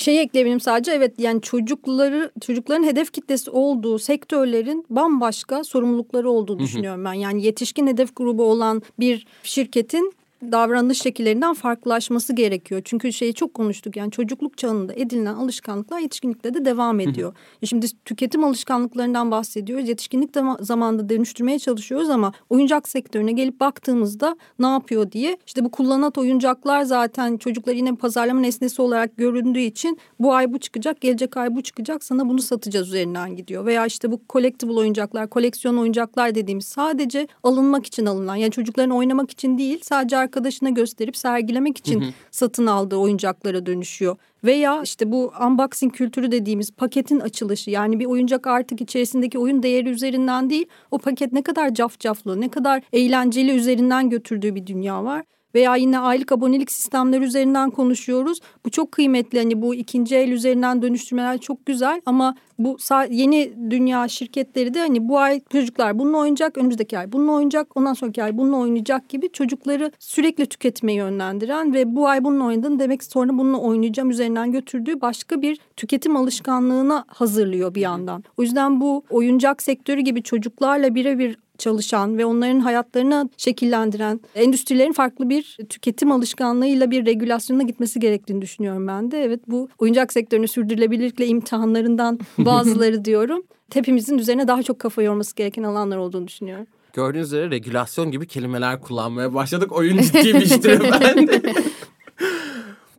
şey 0.00 0.20
ekleyebilirim 0.20 0.60
sadece 0.60 0.92
evet 0.92 1.14
yani 1.18 1.40
çocukları 1.40 2.30
çocukların 2.40 2.84
hedef 2.84 3.12
kitlesi 3.12 3.50
olduğu 3.50 3.98
sektörlerin 3.98 4.86
bambaşka 4.90 5.64
sorumlulukları 5.64 6.30
olduğunu 6.30 6.58
düşünüyorum 6.58 7.04
ben. 7.04 7.12
Yani 7.12 7.44
yetişkin 7.44 7.86
hedef 7.86 8.16
grubu 8.16 8.44
olan 8.44 8.82
bir 9.00 9.26
şirketin 9.42 10.12
davranış 10.42 11.02
şekillerinden 11.02 11.54
farklılaşması 11.54 12.32
gerekiyor. 12.32 12.82
Çünkü 12.84 13.12
şeyi 13.12 13.34
çok 13.34 13.54
konuştuk 13.54 13.96
yani 13.96 14.10
çocukluk 14.10 14.58
çağında 14.58 14.94
edinilen 14.94 15.34
alışkanlıklar 15.34 15.98
yetişkinlikte 15.98 16.54
de 16.54 16.64
devam 16.64 17.00
ediyor. 17.00 17.34
E 17.62 17.66
şimdi 17.66 17.86
tüketim 18.04 18.44
alışkanlıklarından 18.44 19.30
bahsediyoruz. 19.30 19.88
Yetişkinlik 19.88 20.30
zamanında 20.60 21.08
dönüştürmeye 21.08 21.58
çalışıyoruz 21.58 22.10
ama 22.10 22.32
oyuncak 22.50 22.88
sektörüne 22.88 23.32
gelip 23.32 23.60
baktığımızda 23.60 24.36
ne 24.58 24.66
yapıyor 24.66 25.12
diye 25.12 25.38
işte 25.46 25.64
bu 25.64 25.70
kullanat 25.70 26.18
oyuncaklar 26.18 26.82
zaten 26.82 27.36
çocuklar 27.36 27.74
yine 27.74 27.94
pazarlama 27.94 28.40
nesnesi 28.40 28.82
olarak 28.82 29.16
göründüğü 29.16 29.60
için 29.60 29.98
bu 30.20 30.34
ay 30.34 30.52
bu 30.52 30.58
çıkacak, 30.58 31.00
gelecek 31.00 31.36
ay 31.36 31.54
bu 31.54 31.62
çıkacak 31.62 32.04
sana 32.04 32.28
bunu 32.28 32.42
satacağız 32.42 32.88
üzerinden 32.88 33.36
gidiyor. 33.36 33.66
Veya 33.66 33.86
işte 33.86 34.12
bu 34.12 34.20
collectible 34.28 34.72
oyuncaklar, 34.72 35.30
koleksiyon 35.30 35.76
oyuncaklar 35.76 36.34
dediğimiz 36.34 36.64
sadece 36.64 37.28
alınmak 37.42 37.86
için 37.86 38.06
alınan 38.06 38.36
yani 38.36 38.50
çocukların 38.50 38.90
oynamak 38.90 39.30
için 39.30 39.58
değil 39.58 39.80
sadece 39.82 40.16
arkadaşına 40.26 40.70
gösterip 40.70 41.16
sergilemek 41.16 41.78
için 41.78 42.00
hı 42.00 42.04
hı. 42.04 42.10
satın 42.30 42.66
aldığı 42.66 42.96
oyuncaklara 42.96 43.66
dönüşüyor. 43.66 44.16
Veya 44.44 44.82
işte 44.82 45.12
bu 45.12 45.32
unboxing 45.46 45.94
kültürü 45.94 46.30
dediğimiz 46.30 46.70
paketin 46.70 47.20
açılışı 47.20 47.70
yani 47.70 48.00
bir 48.00 48.06
oyuncak 48.06 48.46
artık 48.46 48.80
içerisindeki 48.80 49.38
oyun 49.38 49.62
değeri 49.62 49.88
üzerinden 49.88 50.50
değil 50.50 50.66
o 50.90 50.98
paket 50.98 51.32
ne 51.32 51.42
kadar 51.42 51.74
cafcaflı 51.74 52.40
ne 52.40 52.48
kadar 52.48 52.82
eğlenceli 52.92 53.50
üzerinden 53.50 54.10
götürdüğü 54.10 54.54
bir 54.54 54.66
dünya 54.66 55.04
var 55.04 55.24
veya 55.54 55.76
yine 55.76 55.98
aylık 55.98 56.32
abonelik 56.32 56.72
sistemleri 56.72 57.24
üzerinden 57.24 57.70
konuşuyoruz. 57.70 58.40
Bu 58.64 58.70
çok 58.70 58.92
kıymetli 58.92 59.38
hani 59.38 59.62
bu 59.62 59.74
ikinci 59.74 60.16
el 60.16 60.32
üzerinden 60.32 60.82
dönüştürmeler 60.82 61.38
çok 61.38 61.66
güzel 61.66 62.00
ama 62.06 62.36
bu 62.58 62.76
yeni 63.10 63.52
dünya 63.70 64.08
şirketleri 64.08 64.74
de 64.74 64.80
hani 64.80 65.08
bu 65.08 65.18
ay 65.18 65.40
çocuklar 65.52 65.98
bununla 65.98 66.18
oynayacak, 66.18 66.58
önümüzdeki 66.58 66.98
ay 66.98 67.12
bununla 67.12 67.32
oynayacak, 67.32 67.76
ondan 67.76 67.92
sonraki 67.92 68.22
ay 68.22 68.38
bununla 68.38 68.56
oynayacak 68.56 69.08
gibi 69.08 69.32
çocukları 69.32 69.92
sürekli 69.98 70.46
tüketmeye 70.46 70.98
yönlendiren 70.98 71.74
ve 71.74 71.96
bu 71.96 72.08
ay 72.08 72.24
bununla 72.24 72.44
oynadın 72.44 72.78
demek 72.78 73.04
sonra 73.04 73.38
bununla 73.38 73.58
oynayacağım 73.58 74.10
üzerinden 74.10 74.52
götürdüğü 74.52 75.00
başka 75.00 75.42
bir 75.42 75.58
tüketim 75.76 76.16
alışkanlığına 76.16 77.04
hazırlıyor 77.08 77.74
bir 77.74 77.80
yandan. 77.80 78.24
O 78.36 78.42
yüzden 78.42 78.80
bu 78.80 79.04
oyuncak 79.10 79.62
sektörü 79.62 80.00
gibi 80.00 80.22
çocuklarla 80.22 80.94
birebir 80.94 81.38
çalışan 81.58 82.18
ve 82.18 82.24
onların 82.26 82.60
hayatlarını 82.60 83.30
şekillendiren 83.36 84.20
endüstrilerin 84.34 84.92
farklı 84.92 85.28
bir 85.28 85.58
tüketim 85.68 86.12
alışkanlığıyla 86.12 86.90
bir 86.90 87.06
regülasyona 87.06 87.62
gitmesi 87.62 88.00
gerektiğini 88.00 88.42
düşünüyorum 88.42 88.86
ben 88.86 89.10
de. 89.10 89.24
Evet 89.24 89.40
bu 89.48 89.68
oyuncak 89.78 90.12
sektörünün 90.12 90.46
sürdürülebilirlikle 90.46 91.26
imtihanlarından 91.26 92.18
bazıları 92.38 93.04
diyorum. 93.04 93.42
Hepimizin 93.72 94.18
üzerine 94.18 94.48
daha 94.48 94.62
çok 94.62 94.78
kafa 94.78 95.02
yorması 95.02 95.36
gereken 95.36 95.62
alanlar 95.62 95.96
olduğunu 95.96 96.28
düşünüyorum. 96.28 96.66
Gördüğünüz 96.92 97.26
üzere 97.26 97.50
regülasyon 97.50 98.10
gibi 98.10 98.26
kelimeler 98.26 98.80
kullanmaya 98.80 99.34
başladık. 99.34 99.72
Oyun 99.72 99.98
ciddiymiştir 99.98 100.70
efendim. 100.84 101.42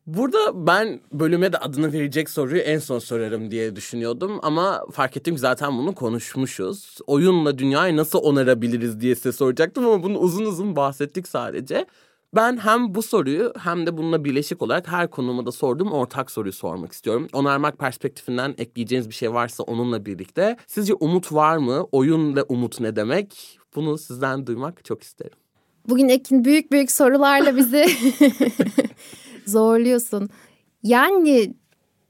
Burada 0.08 0.68
ben 0.68 1.00
bölüme 1.14 1.54
de 1.54 1.58
adını 1.58 1.94
verecek 1.94 2.30
soruyu 2.30 2.62
en 2.62 2.80
son 2.80 3.00
sorarım 3.00 3.52
diye 3.52 3.76
düşünüyordum 3.76 4.40
ama 4.44 4.86
fark 4.92 5.18
ettim 5.18 5.36
ki 5.36 5.42
zaten 5.42 5.78
bunu 5.78 5.96
konuşmuşuz. 5.96 6.98
Oyunla 7.08 7.58
dünyayı 7.58 7.98
nasıl 7.98 8.20
onarabiliriz 8.20 9.02
diye 9.02 9.16
size 9.16 9.32
soracaktım 9.32 9.86
ama 9.86 10.04
bunu 10.04 10.18
uzun 10.18 10.46
uzun 10.46 10.76
bahsettik 10.76 11.28
sadece. 11.28 11.86
Ben 12.36 12.58
hem 12.58 12.96
bu 12.96 13.02
soruyu 13.02 13.54
hem 13.60 13.86
de 13.86 13.98
bununla 13.98 14.24
birleşik 14.24 14.62
olarak 14.62 14.88
her 14.88 15.10
konuma 15.10 15.46
da 15.46 15.52
sorduğum 15.52 15.92
ortak 15.92 16.32
soruyu 16.32 16.54
sormak 16.54 16.92
istiyorum. 16.92 17.28
Onarmak 17.34 17.80
perspektifinden 17.80 18.56
ekleyeceğiniz 18.58 19.10
bir 19.10 19.16
şey 19.16 19.34
varsa 19.34 19.64
onunla 19.64 20.06
birlikte. 20.06 20.58
Sizce 20.68 20.94
umut 20.94 21.34
var 21.34 21.58
mı? 21.58 21.88
Oyun 21.92 22.36
ve 22.36 22.44
umut 22.44 22.80
ne 22.80 22.96
demek? 22.96 23.60
Bunu 23.76 23.98
sizden 23.98 24.48
duymak 24.48 24.86
çok 24.86 25.04
isterim. 25.04 25.38
Bugün 25.90 26.10
Ekin 26.10 26.46
büyük 26.46 26.72
büyük 26.72 26.92
sorularla 26.92 27.58
bizi 27.58 27.86
zorluyorsun. 29.50 30.30
Yani 30.84 31.54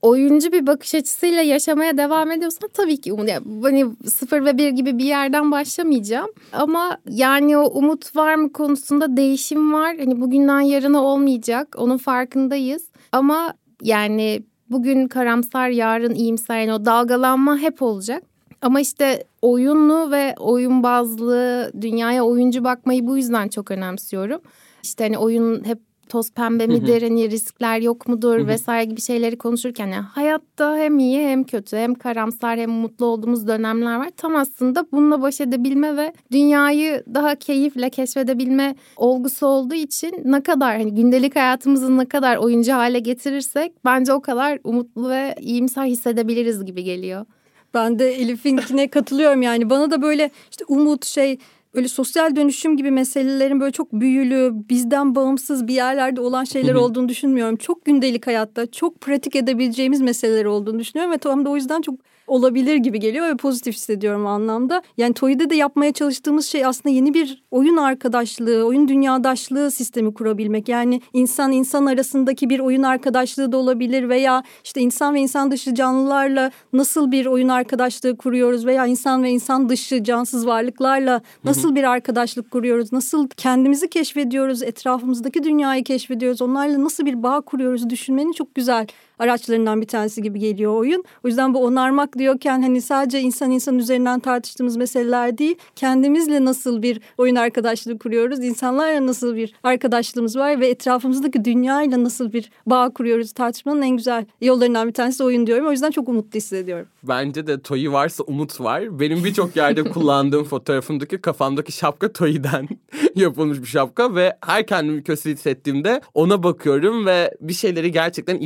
oyuncu 0.01 0.51
bir 0.51 0.67
bakış 0.67 0.95
açısıyla 0.95 1.41
yaşamaya 1.41 1.97
devam 1.97 2.31
ediyorsan 2.31 2.69
tabii 2.73 3.01
ki 3.01 3.13
umut. 3.13 3.29
Yani 3.29 3.43
hani 3.61 3.85
sıfır 4.05 4.45
ve 4.45 4.57
bir 4.57 4.69
gibi 4.69 4.97
bir 4.97 5.05
yerden 5.05 5.51
başlamayacağım. 5.51 6.29
Ama 6.53 6.97
yani 7.09 7.57
o 7.57 7.69
umut 7.69 8.15
var 8.15 8.35
mı 8.35 8.53
konusunda 8.53 9.17
değişim 9.17 9.73
var. 9.73 9.97
Hani 9.97 10.21
bugünden 10.21 10.59
yarına 10.59 11.03
olmayacak. 11.03 11.75
Onun 11.77 11.97
farkındayız. 11.97 12.83
Ama 13.11 13.53
yani 13.81 14.43
bugün 14.69 15.07
karamsar 15.07 15.69
yarın 15.69 16.13
iyimser 16.13 16.59
yani 16.59 16.73
o 16.73 16.85
dalgalanma 16.85 17.57
hep 17.57 17.81
olacak. 17.81 18.23
Ama 18.61 18.81
işte 18.81 19.23
oyunlu 19.41 20.11
ve 20.11 20.35
oyun 20.39 20.83
bazlı 20.83 21.71
dünyaya 21.81 22.23
oyuncu 22.23 22.63
bakmayı 22.63 23.07
bu 23.07 23.17
yüzden 23.17 23.47
çok 23.47 23.71
önemsiyorum. 23.71 24.41
İşte 24.83 25.03
hani 25.03 25.17
oyun 25.17 25.63
hep 25.63 25.79
toz 26.09 26.31
pembe 26.31 26.67
midir 26.67 27.01
hani 27.01 27.31
riskler 27.31 27.79
yok 27.79 28.07
mudur 28.07 28.47
vesaire 28.47 28.85
gibi 28.85 29.01
şeyleri 29.01 29.37
konuşurken 29.37 29.87
yani 29.87 30.05
hayatta 30.05 30.77
hem 30.77 30.99
iyi 30.99 31.19
hem 31.19 31.43
kötü 31.43 31.77
hem 31.77 31.95
karamsar 31.95 32.59
hem 32.59 32.69
mutlu 32.69 33.05
olduğumuz 33.05 33.47
dönemler 33.47 33.97
var. 33.97 34.09
Tam 34.17 34.35
aslında 34.35 34.85
bununla 34.91 35.21
baş 35.21 35.41
edebilme 35.41 35.97
ve 35.97 36.13
dünyayı 36.31 37.03
daha 37.13 37.35
keyifle 37.35 37.89
keşfedebilme 37.89 38.75
olgusu 38.97 39.47
olduğu 39.47 39.75
için 39.75 40.21
ne 40.25 40.43
kadar 40.43 40.77
hani 40.77 40.95
gündelik 40.95 41.35
hayatımızı 41.35 41.97
ne 41.97 42.05
kadar 42.05 42.37
oyuncu 42.37 42.73
hale 42.73 42.99
getirirsek 42.99 43.71
bence 43.85 44.13
o 44.13 44.21
kadar 44.21 44.59
umutlu 44.63 45.09
ve 45.09 45.35
iyimser 45.41 45.85
hissedebiliriz 45.85 46.65
gibi 46.65 46.83
geliyor. 46.83 47.25
Ben 47.73 47.99
de 47.99 48.13
Elif'inkine 48.13 48.87
katılıyorum 48.87 49.41
yani 49.41 49.69
bana 49.69 49.91
da 49.91 50.01
böyle 50.01 50.29
işte 50.51 50.65
umut 50.67 51.05
şey 51.05 51.37
böyle 51.75 51.87
sosyal 51.87 52.35
dönüşüm 52.35 52.77
gibi 52.77 52.91
meselelerin 52.91 53.59
böyle 53.59 53.71
çok 53.71 53.93
büyülü, 53.93 54.51
bizden 54.69 55.15
bağımsız 55.15 55.67
bir 55.67 55.73
yerlerde 55.73 56.21
olan 56.21 56.43
şeyler 56.43 56.73
olduğunu 56.73 57.09
düşünmüyorum. 57.09 57.55
Çok 57.55 57.85
gündelik 57.85 58.27
hayatta, 58.27 58.71
çok 58.71 59.01
pratik 59.01 59.35
edebileceğimiz 59.35 60.01
meseleler 60.01 60.45
olduğunu 60.45 60.79
düşünüyorum 60.79 61.13
ve 61.13 61.17
tam 61.17 61.45
da 61.45 61.49
o 61.49 61.55
yüzden 61.55 61.81
çok 61.81 61.95
olabilir 62.27 62.75
gibi 62.75 62.99
geliyor 62.99 63.27
ve 63.27 63.35
pozitif 63.35 63.75
hissediyorum 63.75 64.25
o 64.25 64.29
anlamda. 64.29 64.81
Yani 64.97 65.13
TOİ'de 65.13 65.49
de 65.49 65.55
yapmaya 65.55 65.93
çalıştığımız 65.93 66.45
şey 66.45 66.65
aslında 66.65 66.95
yeni 66.95 67.13
bir 67.13 67.43
oyun 67.51 67.77
arkadaşlığı, 67.77 68.65
oyun 68.65 68.87
dünyadaşlığı 68.87 69.71
sistemi 69.71 70.13
kurabilmek. 70.13 70.69
Yani 70.69 71.01
insan 71.13 71.51
insan 71.51 71.85
arasındaki 71.85 72.49
bir 72.49 72.59
oyun 72.59 72.83
arkadaşlığı 72.83 73.51
da 73.51 73.57
olabilir 73.57 74.09
veya 74.09 74.43
işte 74.63 74.81
insan 74.81 75.13
ve 75.13 75.19
insan 75.19 75.51
dışı 75.51 75.75
canlılarla 75.75 76.51
nasıl 76.73 77.11
bir 77.11 77.25
oyun 77.25 77.49
arkadaşlığı 77.49 78.17
kuruyoruz 78.17 78.65
veya 78.65 78.85
insan 78.85 79.23
ve 79.23 79.29
insan 79.29 79.69
dışı 79.69 80.03
cansız 80.03 80.47
varlıklarla 80.47 81.21
nasıl 81.43 81.75
bir 81.75 81.83
arkadaşlık 81.83 82.51
kuruyoruz, 82.51 82.93
nasıl 82.93 83.27
kendimizi 83.27 83.89
keşfediyoruz, 83.89 84.63
etrafımızdaki 84.63 85.43
dünyayı 85.43 85.83
keşfediyoruz, 85.83 86.41
onlarla 86.41 86.83
nasıl 86.83 87.05
bir 87.05 87.23
bağ 87.23 87.41
kuruyoruz 87.41 87.89
düşünmenin 87.89 88.31
çok 88.31 88.55
güzel 88.55 88.87
araçlarından 89.19 89.81
bir 89.81 89.87
tanesi 89.87 90.21
gibi 90.21 90.39
geliyor 90.39 90.75
oyun. 90.75 91.03
O 91.23 91.27
yüzden 91.27 91.53
bu 91.53 91.63
onarmak 91.63 92.17
diyorken 92.17 92.61
hani 92.61 92.81
sadece 92.81 93.19
insan 93.19 93.51
insan 93.51 93.79
üzerinden 93.79 94.19
tartıştığımız 94.19 94.77
meseleler 94.77 95.37
değil, 95.37 95.55
kendimizle 95.75 96.45
nasıl 96.45 96.81
bir 96.81 97.01
oyun 97.17 97.35
arkadaşlığı 97.35 97.99
kuruyoruz, 97.99 98.43
insanlarla 98.43 99.07
nasıl 99.07 99.35
bir 99.35 99.53
arkadaşlığımız 99.63 100.35
var 100.35 100.59
ve 100.59 100.67
etrafımızdaki 100.67 101.45
dünyayla 101.45 102.03
nasıl 102.03 102.33
bir 102.33 102.51
bağ 102.65 102.89
kuruyoruz 102.89 103.31
tartışmanın 103.31 103.81
en 103.81 103.97
güzel 103.97 104.25
yollarından 104.41 104.87
bir 104.87 104.93
tanesi 104.93 105.23
oyun 105.23 105.47
diyorum. 105.47 105.67
O 105.67 105.71
yüzden 105.71 105.91
çok 105.91 106.09
umutlu 106.09 106.37
hissediyorum. 106.37 106.87
Bence 107.03 107.47
de 107.47 107.61
Toyi 107.61 107.91
varsa 107.91 108.23
umut 108.23 108.61
var. 108.61 108.99
Benim 108.99 109.23
birçok 109.23 109.55
yerde 109.55 109.83
kullandığım 109.91 110.43
fotoğrafımdaki 110.43 111.17
kafamdaki 111.17 111.71
şapka 111.71 112.13
Toyi'den 112.13 112.67
yapılmış 113.15 113.61
bir 113.61 113.65
şapka 113.65 114.15
ve 114.15 114.37
her 114.45 114.67
kendimi 114.67 115.03
kötü 115.03 115.29
hissettiğimde 115.31 116.01
ona 116.13 116.43
bakıyorum 116.43 117.05
ve 117.05 117.37
bir 117.41 117.53
şeyleri 117.53 117.91
gerçekten 117.91 118.39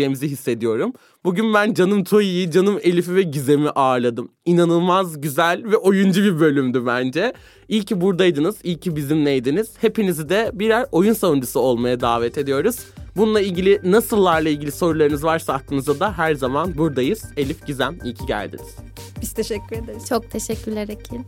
iyileştirebileceğimizi 0.00 0.28
hissediyorum. 0.28 0.92
Bugün 1.24 1.54
ben 1.54 1.74
canım 1.74 2.04
Toyi'yi, 2.04 2.50
canım 2.50 2.78
Elif'i 2.82 3.14
ve 3.14 3.22
Gizem'i 3.22 3.70
ağırladım. 3.70 4.32
İnanılmaz 4.44 5.20
güzel 5.20 5.62
ve 5.64 5.76
oyuncu 5.76 6.22
bir 6.22 6.40
bölümdü 6.40 6.86
bence. 6.86 7.32
İyi 7.68 7.84
ki 7.84 8.00
buradaydınız, 8.00 8.56
iyi 8.64 8.80
ki 8.80 8.96
bizimleydiniz. 8.96 9.70
Hepinizi 9.80 10.28
de 10.28 10.50
birer 10.54 10.86
oyun 10.92 11.12
savunucusu 11.12 11.60
olmaya 11.60 12.00
davet 12.00 12.38
ediyoruz. 12.38 12.76
Bununla 13.16 13.40
ilgili 13.40 13.80
nasıllarla 13.84 14.48
ilgili 14.48 14.72
sorularınız 14.72 15.24
varsa 15.24 15.52
aklınızda 15.52 16.00
da 16.00 16.18
her 16.18 16.34
zaman 16.34 16.78
buradayız. 16.78 17.24
Elif 17.36 17.66
Gizem 17.66 17.98
iyi 18.04 18.14
ki 18.14 18.26
geldiniz. 18.26 18.76
Biz 19.22 19.32
teşekkür 19.32 19.76
ederiz. 19.76 20.06
Çok 20.08 20.30
teşekkürler 20.30 20.88
Ekil. 20.88 21.18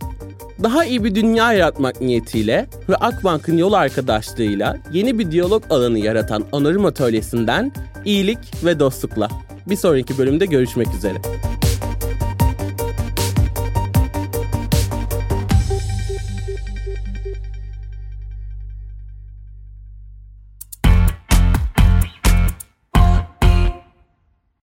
Daha 0.63 0.85
iyi 0.85 1.05
bir 1.05 1.15
dünya 1.15 1.53
yaratmak 1.53 2.01
niyetiyle 2.01 2.69
ve 2.89 2.97
Akbank'ın 2.97 3.57
yol 3.57 3.73
arkadaşlığıyla 3.73 4.79
yeni 4.93 5.19
bir 5.19 5.31
diyalog 5.31 5.63
alanı 5.71 5.99
yaratan 5.99 6.45
Onarım 6.53 6.85
Atölyesi'nden 6.85 7.73
iyilik 8.05 8.65
ve 8.65 8.81
dostlukla. 8.81 9.29
Bir 9.67 9.77
sonraki 9.83 10.19
bölümde 10.19 10.47
görüşmek 10.47 10.95
üzere. 10.95 11.19